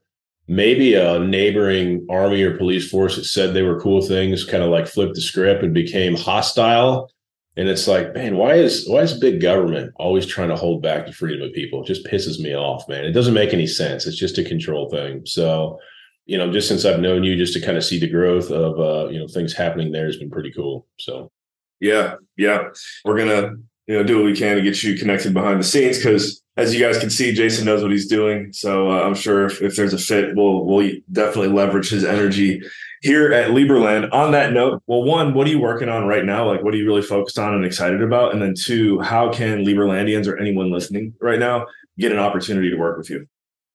maybe 0.51 0.95
a 0.95 1.17
neighboring 1.17 2.05
army 2.09 2.43
or 2.43 2.57
police 2.57 2.89
force 2.89 3.15
that 3.15 3.23
said 3.23 3.53
they 3.53 3.61
were 3.61 3.79
cool 3.79 4.01
things 4.01 4.43
kind 4.43 4.61
of 4.61 4.69
like 4.69 4.85
flipped 4.85 5.15
the 5.15 5.21
script 5.21 5.63
and 5.63 5.73
became 5.73 6.13
hostile. 6.13 7.09
And 7.55 7.69
it's 7.69 7.87
like 7.87 8.13
man 8.13 8.35
why 8.35 8.55
is 8.55 8.87
why 8.87 8.99
is 8.99 9.17
big 9.17 9.41
government 9.41 9.93
always 9.95 10.25
trying 10.25 10.49
to 10.49 10.57
hold 10.57 10.81
back 10.81 11.05
the 11.05 11.13
freedom 11.13 11.47
of 11.47 11.53
people? 11.53 11.81
It 11.81 11.87
just 11.87 12.05
pisses 12.05 12.37
me 12.37 12.53
off 12.53 12.87
man. 12.89 13.05
It 13.05 13.13
doesn't 13.13 13.33
make 13.33 13.53
any 13.53 13.65
sense. 13.65 14.05
It's 14.05 14.17
just 14.17 14.37
a 14.39 14.43
control 14.43 14.89
thing. 14.89 15.25
So 15.25 15.79
you 16.25 16.37
know 16.37 16.51
just 16.51 16.67
since 16.67 16.85
i've 16.85 16.99
known 16.99 17.23
you 17.23 17.35
just 17.35 17.51
to 17.51 17.59
kind 17.59 17.77
of 17.77 17.83
see 17.83 17.99
the 17.99 18.07
growth 18.07 18.51
of 18.51 18.79
uh 18.79 19.09
you 19.09 19.19
know 19.19 19.27
things 19.27 19.53
happening 19.53 19.91
there 19.91 20.05
has 20.05 20.17
been 20.17 20.29
pretty 20.29 20.51
cool 20.51 20.85
so. 20.99 21.31
Yeah 21.79 22.15
yeah. 22.37 22.69
We're 23.05 23.17
gonna 23.17 23.55
you 23.87 23.95
know 23.95 24.03
do 24.03 24.17
what 24.17 24.25
we 24.25 24.35
can 24.35 24.57
to 24.57 24.61
get 24.61 24.83
you 24.83 24.97
connected 24.97 25.33
behind 25.33 25.61
the 25.61 25.63
scenes 25.63 25.97
because 25.97 26.40
as 26.57 26.73
you 26.73 26.79
guys 26.79 26.97
can 26.97 27.09
see 27.09 27.33
jason 27.33 27.65
knows 27.65 27.81
what 27.81 27.91
he's 27.91 28.07
doing 28.07 28.51
so 28.53 28.91
uh, 28.91 29.01
i'm 29.03 29.15
sure 29.15 29.45
if, 29.45 29.61
if 29.61 29.75
there's 29.75 29.93
a 29.93 29.97
fit 29.97 30.35
we'll 30.35 30.65
we'll 30.65 30.91
definitely 31.11 31.49
leverage 31.49 31.89
his 31.89 32.03
energy 32.03 32.61
here 33.01 33.33
at 33.33 33.49
Liberland. 33.49 34.09
On 34.13 34.31
that 34.31 34.53
note, 34.53 34.81
well, 34.87 35.03
one, 35.03 35.33
what 35.33 35.47
are 35.47 35.49
you 35.49 35.59
working 35.59 35.89
on 35.89 36.07
right 36.07 36.23
now? 36.23 36.47
Like, 36.47 36.63
what 36.63 36.73
are 36.73 36.77
you 36.77 36.85
really 36.85 37.01
focused 37.01 37.37
on 37.37 37.53
and 37.53 37.65
excited 37.65 38.01
about? 38.01 38.31
And 38.31 38.41
then 38.41 38.53
two, 38.55 38.99
how 38.99 39.31
can 39.31 39.65
Liberlandians 39.65 40.27
or 40.27 40.37
anyone 40.37 40.71
listening 40.71 41.13
right 41.19 41.39
now 41.39 41.65
get 41.97 42.11
an 42.11 42.19
opportunity 42.19 42.69
to 42.69 42.77
work 42.77 42.97
with 42.97 43.09
you? 43.09 43.27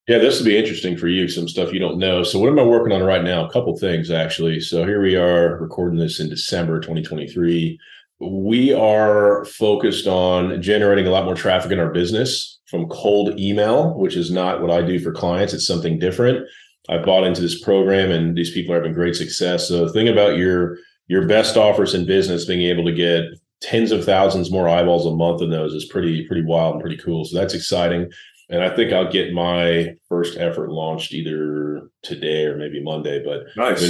Yeah, 0.08 0.18
this 0.18 0.38
will 0.38 0.46
be 0.46 0.56
interesting 0.56 0.96
for 0.96 1.08
you. 1.08 1.26
Some 1.28 1.48
stuff 1.48 1.72
you 1.72 1.80
don't 1.80 1.98
know. 1.98 2.22
So, 2.22 2.38
what 2.38 2.48
am 2.48 2.60
I 2.60 2.62
working 2.62 2.92
on 2.92 3.02
right 3.02 3.24
now? 3.24 3.44
A 3.44 3.50
couple 3.50 3.76
things 3.76 4.10
actually. 4.10 4.60
So, 4.60 4.84
here 4.84 5.02
we 5.02 5.16
are 5.16 5.56
recording 5.58 5.98
this 5.98 6.20
in 6.20 6.28
December 6.28 6.80
2023 6.80 7.78
we 8.18 8.72
are 8.72 9.44
focused 9.44 10.06
on 10.06 10.62
generating 10.62 11.06
a 11.06 11.10
lot 11.10 11.26
more 11.26 11.34
traffic 11.34 11.70
in 11.70 11.78
our 11.78 11.90
business 11.90 12.55
from 12.66 12.88
cold 12.88 13.38
email, 13.38 13.94
which 13.94 14.16
is 14.16 14.30
not 14.30 14.60
what 14.60 14.70
I 14.70 14.82
do 14.82 14.98
for 14.98 15.12
clients. 15.12 15.54
It's 15.54 15.66
something 15.66 15.98
different. 15.98 16.46
I 16.88 16.98
bought 16.98 17.24
into 17.24 17.40
this 17.40 17.60
program 17.62 18.10
and 18.10 18.36
these 18.36 18.52
people 18.52 18.72
are 18.72 18.76
having 18.78 18.92
great 18.92 19.16
success. 19.16 19.68
So 19.68 19.88
think 19.88 20.08
about 20.08 20.36
your 20.36 20.78
your 21.08 21.26
best 21.26 21.56
offers 21.56 21.94
in 21.94 22.04
business 22.06 22.44
being 22.44 22.62
able 22.62 22.84
to 22.84 22.92
get 22.92 23.24
tens 23.60 23.92
of 23.92 24.04
thousands 24.04 24.50
more 24.50 24.68
eyeballs 24.68 25.06
a 25.06 25.10
month 25.12 25.40
in 25.42 25.50
those 25.50 25.72
is 25.74 25.84
pretty 25.86 26.26
pretty 26.26 26.44
wild 26.44 26.74
and 26.74 26.82
pretty 26.82 26.96
cool. 26.98 27.24
So 27.24 27.38
that's 27.38 27.54
exciting. 27.54 28.10
and 28.48 28.62
I 28.62 28.68
think 28.74 28.92
I'll 28.92 29.10
get 29.10 29.32
my 29.32 29.94
first 30.08 30.38
effort 30.38 30.70
launched 30.70 31.12
either 31.12 31.90
today 32.02 32.44
or 32.46 32.56
maybe 32.56 32.82
Monday. 32.82 33.24
But 33.24 33.46
nice. 33.56 33.80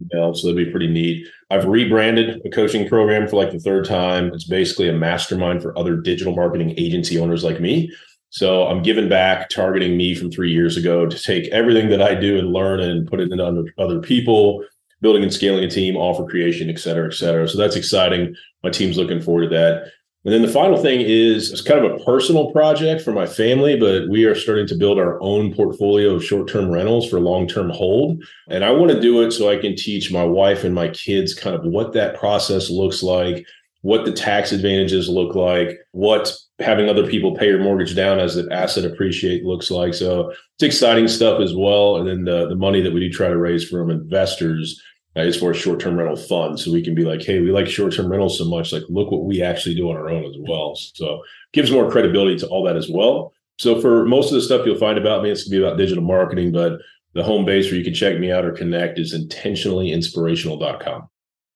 Email, 0.00 0.34
so 0.34 0.46
that'd 0.46 0.64
be 0.64 0.70
pretty 0.70 0.88
neat. 0.88 1.26
I've 1.50 1.66
rebranded 1.66 2.40
a 2.44 2.50
coaching 2.50 2.88
program 2.88 3.26
for 3.26 3.36
like 3.36 3.52
the 3.52 3.58
third 3.58 3.84
time. 3.84 4.32
It's 4.32 4.44
basically 4.44 4.88
a 4.88 4.92
mastermind 4.92 5.62
for 5.62 5.76
other 5.78 5.96
digital 5.96 6.34
marketing 6.34 6.74
agency 6.76 7.18
owners 7.18 7.42
like 7.42 7.60
me. 7.60 7.90
So 8.30 8.66
I'm 8.66 8.82
giving 8.82 9.08
back, 9.08 9.48
targeting 9.48 9.96
me 9.96 10.14
from 10.14 10.30
three 10.30 10.52
years 10.52 10.76
ago 10.76 11.06
to 11.06 11.18
take 11.18 11.48
everything 11.48 11.88
that 11.88 12.02
I 12.02 12.14
do 12.14 12.38
and 12.38 12.52
learn 12.52 12.80
and 12.80 13.08
put 13.08 13.20
it 13.20 13.32
into 13.32 13.64
other 13.78 14.00
people, 14.00 14.64
building 15.00 15.22
and 15.22 15.32
scaling 15.32 15.64
a 15.64 15.70
team, 15.70 15.96
offer 15.96 16.24
creation, 16.24 16.68
et 16.68 16.78
cetera, 16.78 17.06
et 17.06 17.14
cetera. 17.14 17.48
So 17.48 17.56
that's 17.56 17.76
exciting. 17.76 18.36
My 18.62 18.70
team's 18.70 18.98
looking 18.98 19.22
forward 19.22 19.44
to 19.44 19.56
that. 19.56 19.92
And 20.24 20.34
then 20.34 20.42
the 20.42 20.48
final 20.48 20.76
thing 20.76 21.00
is 21.00 21.52
it's 21.52 21.60
kind 21.60 21.84
of 21.84 21.92
a 21.92 22.04
personal 22.04 22.50
project 22.50 23.02
for 23.02 23.12
my 23.12 23.24
family, 23.24 23.78
but 23.78 24.08
we 24.08 24.24
are 24.24 24.34
starting 24.34 24.66
to 24.66 24.76
build 24.76 24.98
our 24.98 25.20
own 25.22 25.54
portfolio 25.54 26.14
of 26.14 26.24
short 26.24 26.48
term 26.48 26.70
rentals 26.70 27.08
for 27.08 27.20
long 27.20 27.46
term 27.46 27.70
hold. 27.70 28.22
And 28.48 28.64
I 28.64 28.72
want 28.72 28.90
to 28.90 29.00
do 29.00 29.22
it 29.22 29.30
so 29.30 29.48
I 29.48 29.56
can 29.56 29.76
teach 29.76 30.12
my 30.12 30.24
wife 30.24 30.64
and 30.64 30.74
my 30.74 30.88
kids 30.88 31.34
kind 31.34 31.54
of 31.54 31.64
what 31.64 31.92
that 31.92 32.18
process 32.18 32.68
looks 32.68 33.02
like, 33.02 33.46
what 33.82 34.04
the 34.04 34.12
tax 34.12 34.50
advantages 34.50 35.08
look 35.08 35.36
like, 35.36 35.78
what 35.92 36.32
having 36.58 36.88
other 36.88 37.06
people 37.06 37.36
pay 37.36 37.46
your 37.46 37.62
mortgage 37.62 37.94
down 37.94 38.18
as 38.18 38.36
an 38.36 38.50
asset 38.50 38.84
appreciate 38.84 39.44
looks 39.44 39.70
like. 39.70 39.94
So 39.94 40.30
it's 40.30 40.64
exciting 40.64 41.06
stuff 41.06 41.40
as 41.40 41.54
well. 41.54 41.96
And 41.96 42.08
then 42.08 42.24
the, 42.24 42.48
the 42.48 42.56
money 42.56 42.80
that 42.80 42.92
we 42.92 43.00
do 43.00 43.10
try 43.10 43.28
to 43.28 43.38
raise 43.38 43.68
from 43.68 43.90
investors 43.90 44.82
as 45.16 45.36
far 45.36 45.50
as 45.50 45.56
short-term 45.56 45.96
rental 45.96 46.16
funds. 46.16 46.64
So 46.64 46.72
we 46.72 46.82
can 46.82 46.94
be 46.94 47.04
like, 47.04 47.22
hey, 47.22 47.40
we 47.40 47.50
like 47.50 47.66
short-term 47.66 48.08
rentals 48.08 48.38
so 48.38 48.44
much. 48.44 48.72
Like, 48.72 48.84
look 48.88 49.10
what 49.10 49.24
we 49.24 49.42
actually 49.42 49.74
do 49.74 49.90
on 49.90 49.96
our 49.96 50.08
own 50.08 50.24
as 50.24 50.36
well. 50.38 50.76
So 50.76 51.22
gives 51.52 51.70
more 51.70 51.90
credibility 51.90 52.36
to 52.38 52.46
all 52.48 52.62
that 52.64 52.76
as 52.76 52.88
well. 52.88 53.32
So 53.58 53.80
for 53.80 54.06
most 54.06 54.28
of 54.28 54.34
the 54.34 54.42
stuff 54.42 54.64
you'll 54.64 54.78
find 54.78 54.98
about 54.98 55.22
me, 55.22 55.30
it's 55.30 55.44
gonna 55.44 55.60
be 55.60 55.66
about 55.66 55.78
digital 55.78 56.04
marketing, 56.04 56.52
but 56.52 56.78
the 57.14 57.24
home 57.24 57.44
base 57.44 57.66
where 57.66 57.74
you 57.74 57.84
can 57.84 57.94
check 57.94 58.18
me 58.18 58.30
out 58.30 58.44
or 58.44 58.52
connect 58.52 58.98
is 58.98 59.14
intentionallyinspirational.com. 59.14 61.08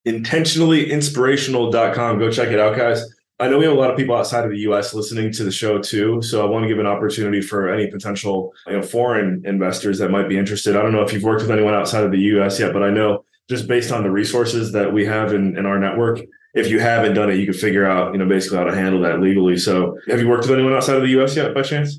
Intentionallyinspirational.com. 0.06 2.18
Go 2.18 2.32
check 2.32 2.48
it 2.48 2.58
out, 2.58 2.76
guys. 2.76 3.04
I 3.38 3.48
know 3.48 3.58
we 3.58 3.64
have 3.64 3.74
a 3.74 3.78
lot 3.78 3.90
of 3.90 3.96
people 3.96 4.16
outside 4.16 4.44
of 4.44 4.50
the 4.50 4.58
U.S. 4.58 4.94
listening 4.94 5.32
to 5.32 5.44
the 5.44 5.50
show 5.50 5.80
too, 5.80 6.22
so 6.22 6.46
I 6.46 6.48
want 6.48 6.64
to 6.64 6.68
give 6.68 6.78
an 6.78 6.86
opportunity 6.86 7.40
for 7.40 7.68
any 7.68 7.90
potential 7.90 8.52
you 8.66 8.74
know, 8.74 8.82
foreign 8.82 9.42
investors 9.44 9.98
that 9.98 10.10
might 10.10 10.28
be 10.28 10.38
interested. 10.38 10.76
I 10.76 10.82
don't 10.82 10.92
know 10.92 11.02
if 11.02 11.12
you've 11.12 11.24
worked 11.24 11.42
with 11.42 11.50
anyone 11.50 11.74
outside 11.74 12.04
of 12.04 12.12
the 12.12 12.18
U.S. 12.18 12.60
yet, 12.60 12.72
but 12.72 12.82
I 12.82 12.90
know 12.90 13.24
just 13.48 13.68
based 13.68 13.92
on 13.92 14.02
the 14.02 14.10
resources 14.10 14.72
that 14.72 14.92
we 14.92 15.04
have 15.04 15.32
in, 15.32 15.56
in 15.56 15.66
our 15.66 15.78
network. 15.78 16.20
If 16.54 16.68
you 16.68 16.80
haven't 16.80 17.14
done 17.14 17.30
it, 17.30 17.36
you 17.36 17.46
can 17.46 17.54
figure 17.54 17.86
out, 17.86 18.12
you 18.12 18.18
know, 18.18 18.26
basically 18.26 18.58
how 18.58 18.64
to 18.64 18.74
handle 18.74 19.00
that 19.02 19.20
legally. 19.20 19.56
So 19.56 19.98
have 20.08 20.20
you 20.20 20.28
worked 20.28 20.44
with 20.44 20.52
anyone 20.52 20.74
outside 20.74 20.96
of 20.96 21.02
the 21.02 21.20
US 21.20 21.36
yet 21.36 21.54
by 21.54 21.62
chance? 21.62 21.98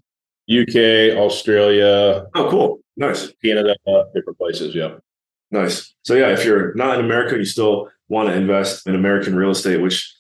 UK, 0.52 1.18
Australia. 1.18 2.26
Oh, 2.36 2.50
cool. 2.50 2.80
Nice. 2.98 3.32
Canada, 3.44 3.76
different 4.14 4.38
places. 4.38 4.76
Yeah. 4.76 4.96
Nice. 5.52 5.94
So 6.04 6.16
yeah, 6.16 6.30
if 6.30 6.46
you're 6.46 6.74
not 6.76 7.00
in 7.00 7.06
America, 7.06 7.38
you 7.38 7.46
still 7.46 7.90
want 8.10 8.30
to 8.30 8.36
invest 8.36 8.88
in 8.88 8.96
American 8.96 9.36
real 9.36 9.52
estate, 9.52 9.82
which 9.82 10.14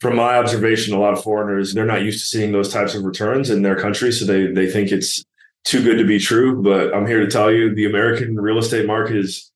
from 0.00 0.16
my 0.16 0.36
observation, 0.36 0.94
a 0.94 1.00
lot 1.00 1.14
of 1.14 1.22
foreigners, 1.22 1.72
they're 1.72 1.86
not 1.86 2.02
used 2.02 2.20
to 2.20 2.26
seeing 2.26 2.52
those 2.52 2.72
types 2.72 2.94
of 2.94 3.04
returns 3.04 3.48
in 3.50 3.62
their 3.62 3.76
country. 3.76 4.12
So 4.12 4.24
they 4.24 4.46
they 4.46 4.70
think 4.70 4.92
it's 4.92 5.24
too 5.64 5.82
good 5.82 5.98
to 5.98 6.04
be 6.04 6.18
true. 6.18 6.62
But 6.62 6.94
I'm 6.94 7.06
here 7.06 7.20
to 7.20 7.30
tell 7.30 7.50
you 7.50 7.74
the 7.74 7.86
American 7.86 8.36
real 8.36 8.58
estate 8.58 8.86
market 8.86 9.16
is 9.16 9.50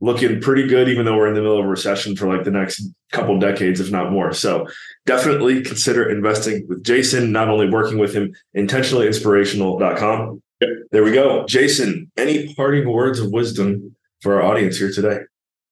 looking 0.00 0.40
pretty 0.40 0.66
good, 0.66 0.88
even 0.88 1.04
though 1.04 1.16
we're 1.16 1.28
in 1.28 1.34
the 1.34 1.40
middle 1.40 1.58
of 1.58 1.64
a 1.64 1.68
recession 1.68 2.16
for 2.16 2.26
like 2.26 2.44
the 2.44 2.50
next 2.50 2.88
couple 3.12 3.38
decades, 3.38 3.80
if 3.80 3.90
not 3.90 4.12
more. 4.12 4.32
So 4.32 4.66
definitely 5.06 5.62
consider 5.62 6.08
investing 6.10 6.66
with 6.68 6.84
Jason, 6.84 7.32
not 7.32 7.48
only 7.48 7.68
working 7.70 7.98
with 7.98 8.14
him, 8.14 8.34
intentionallyinspirational.com. 8.56 10.42
Yep. 10.60 10.70
There 10.92 11.04
we 11.04 11.12
go. 11.12 11.44
Jason, 11.46 12.10
any 12.16 12.54
parting 12.54 12.88
words 12.88 13.18
of 13.18 13.30
wisdom 13.30 13.96
for 14.20 14.40
our 14.40 14.42
audience 14.42 14.78
here 14.78 14.92
today? 14.92 15.20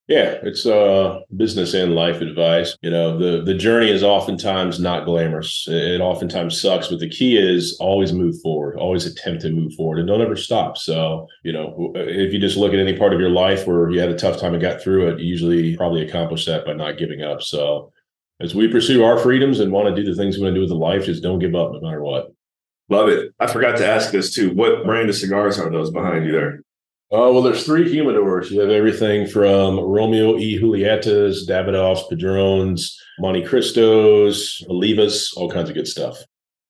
Yeah, 0.09 0.37
it's 0.43 0.67
uh 0.67 1.21
business 1.37 1.75
and 1.75 1.95
life 1.95 2.21
advice. 2.21 2.77
You 2.83 2.91
know, 2.91 3.17
the 3.17 3.43
the 3.45 3.55
journey 3.55 3.89
is 3.91 4.03
oftentimes 4.03 4.81
not 4.81 5.05
glamorous. 5.05 5.67
It 5.69 6.01
oftentimes 6.01 6.61
sucks, 6.61 6.89
but 6.89 6.99
the 6.99 7.09
key 7.09 7.39
is 7.39 7.77
always 7.79 8.13
move 8.13 8.35
forward, 8.43 8.77
always 8.77 9.07
attempt 9.07 9.43
to 9.43 9.51
move 9.51 9.73
forward 9.75 10.01
and 10.01 10.09
don't 10.09 10.21
ever 10.21 10.35
stop. 10.37 10.77
So, 10.77 11.29
you 11.45 11.53
know, 11.53 11.93
if 11.95 12.33
you 12.33 12.41
just 12.41 12.57
look 12.57 12.73
at 12.73 12.81
any 12.81 12.97
part 12.99 13.15
of 13.15 13.21
your 13.21 13.31
life 13.31 13.67
where 13.67 13.91
you 13.91 14.01
had 14.01 14.11
a 14.11 14.19
tough 14.19 14.41
time 14.41 14.55
and 14.55 14.63
got 14.63 14.83
through 14.83 15.09
it, 15.09 15.21
you 15.21 15.27
usually 15.27 15.77
probably 15.77 16.03
accomplish 16.03 16.47
that 16.47 16.67
by 16.67 16.73
not 16.73 16.99
giving 16.99 17.23
up. 17.23 17.41
So, 17.41 17.93
as 18.41 18.57
we 18.57 18.67
pursue 18.67 19.05
our 19.05 19.19
freedoms 19.19 19.61
and 19.61 19.71
want 19.71 19.95
to 19.95 20.03
do 20.03 20.09
the 20.09 20.17
things 20.17 20.37
we 20.37 20.43
want 20.43 20.55
to 20.55 20.57
do 20.57 20.63
with 20.63 20.71
the 20.71 20.75
life, 20.75 21.05
just 21.07 21.23
don't 21.23 21.39
give 21.39 21.55
up 21.55 21.73
no 21.73 21.81
matter 21.81 22.03
what. 22.03 22.33
Love 22.89 23.09
it. 23.09 23.33
I 23.39 23.47
forgot 23.47 23.77
to 23.79 23.87
ask 23.87 24.11
this 24.11 24.35
too. 24.35 24.51
What 24.51 24.85
brand 24.85 25.09
of 25.09 25.15
cigars 25.15 25.61
are 25.61 25.71
those 25.71 25.91
behind 25.93 26.27
you 26.27 26.33
there? 26.33 26.61
Oh, 27.15 27.31
well, 27.31 27.43
there's 27.43 27.67
three 27.67 27.95
humidors. 27.95 28.51
You 28.51 28.61
have 28.61 28.71
everything 28.71 29.27
from 29.27 29.79
Romeo 29.79 30.33
y 30.33 30.57
Julietas, 30.59 31.47
Davidoffs, 31.47 32.09
Padrones, 32.09 32.99
Montecristos, 33.21 34.67
Olivas, 34.67 35.37
all 35.37 35.51
kinds 35.51 35.69
of 35.69 35.75
good 35.75 35.87
stuff. 35.87 36.17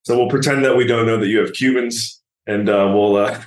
So 0.02 0.18
we'll 0.18 0.28
pretend 0.28 0.64
that 0.64 0.76
we 0.76 0.84
don't 0.84 1.06
know 1.06 1.16
that 1.18 1.28
you 1.28 1.38
have 1.38 1.52
Cubans 1.52 2.20
and 2.48 2.68
uh, 2.68 2.90
we'll 2.92 3.16
uh, 3.16 3.38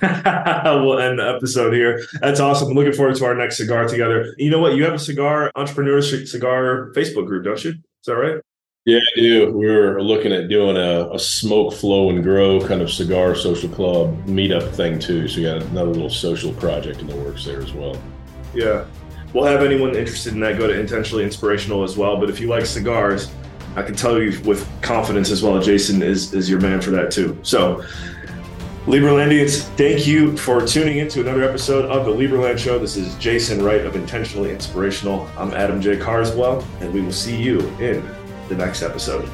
we'll 0.82 0.98
end 0.98 1.18
the 1.18 1.34
episode 1.36 1.74
here. 1.74 2.02
That's 2.22 2.40
awesome. 2.40 2.68
I'm 2.68 2.74
looking 2.74 2.94
forward 2.94 3.16
to 3.16 3.26
our 3.26 3.34
next 3.34 3.58
cigar 3.58 3.86
together. 3.86 4.34
You 4.38 4.48
know 4.48 4.58
what? 4.58 4.74
You 4.74 4.84
have 4.84 4.94
a 4.94 4.98
cigar 4.98 5.52
entrepreneurs 5.54 6.30
cigar 6.30 6.92
Facebook 6.96 7.26
group, 7.26 7.44
don't 7.44 7.62
you? 7.62 7.72
Is 7.72 8.06
that 8.06 8.14
right? 8.14 8.40
Yeah, 8.86 8.98
I 8.98 9.20
do. 9.20 9.52
We 9.52 9.66
were 9.66 10.00
looking 10.00 10.32
at 10.32 10.48
doing 10.48 10.76
a, 10.76 11.12
a 11.12 11.18
smoke, 11.18 11.74
flow, 11.74 12.08
and 12.10 12.22
grow 12.22 12.64
kind 12.64 12.80
of 12.80 12.88
cigar 12.88 13.34
social 13.34 13.68
club 13.68 14.16
meetup 14.26 14.70
thing 14.70 15.00
too. 15.00 15.26
So 15.26 15.38
we 15.38 15.42
got 15.42 15.60
another 15.60 15.90
little 15.90 16.08
social 16.08 16.52
project 16.52 17.00
in 17.00 17.08
the 17.08 17.16
works 17.16 17.44
there 17.44 17.60
as 17.60 17.72
well. 17.72 18.00
Yeah. 18.54 18.84
We'll 19.32 19.44
have 19.44 19.64
anyone 19.64 19.96
interested 19.96 20.34
in 20.34 20.40
that 20.40 20.56
go 20.56 20.68
to 20.68 20.78
Intentionally 20.78 21.24
Inspirational 21.24 21.82
as 21.82 21.96
well. 21.96 22.16
But 22.16 22.30
if 22.30 22.38
you 22.38 22.46
like 22.46 22.64
cigars, 22.64 23.28
I 23.74 23.82
can 23.82 23.96
tell 23.96 24.22
you 24.22 24.40
with 24.42 24.64
confidence 24.82 25.32
as 25.32 25.42
well, 25.42 25.60
Jason 25.60 26.00
is, 26.00 26.32
is 26.32 26.48
your 26.48 26.60
man 26.60 26.80
for 26.80 26.90
that 26.90 27.10
too. 27.10 27.36
So, 27.42 27.84
Liberlandians, 28.86 29.62
thank 29.76 30.06
you 30.06 30.36
for 30.36 30.64
tuning 30.64 30.98
in 30.98 31.08
to 31.08 31.20
another 31.22 31.42
episode 31.42 31.86
of 31.86 32.06
the 32.06 32.12
Liberland 32.12 32.56
Show. 32.56 32.78
This 32.78 32.96
is 32.96 33.16
Jason 33.16 33.64
Wright 33.64 33.84
of 33.84 33.96
Intentionally 33.96 34.52
Inspirational. 34.52 35.28
I'm 35.36 35.52
Adam 35.54 35.82
J. 35.82 35.96
Carswell, 35.96 36.64
and 36.80 36.94
we 36.94 37.00
will 37.00 37.10
see 37.10 37.36
you 37.36 37.58
in 37.80 38.00
the 38.48 38.56
next 38.56 38.82
episode. 38.82 39.28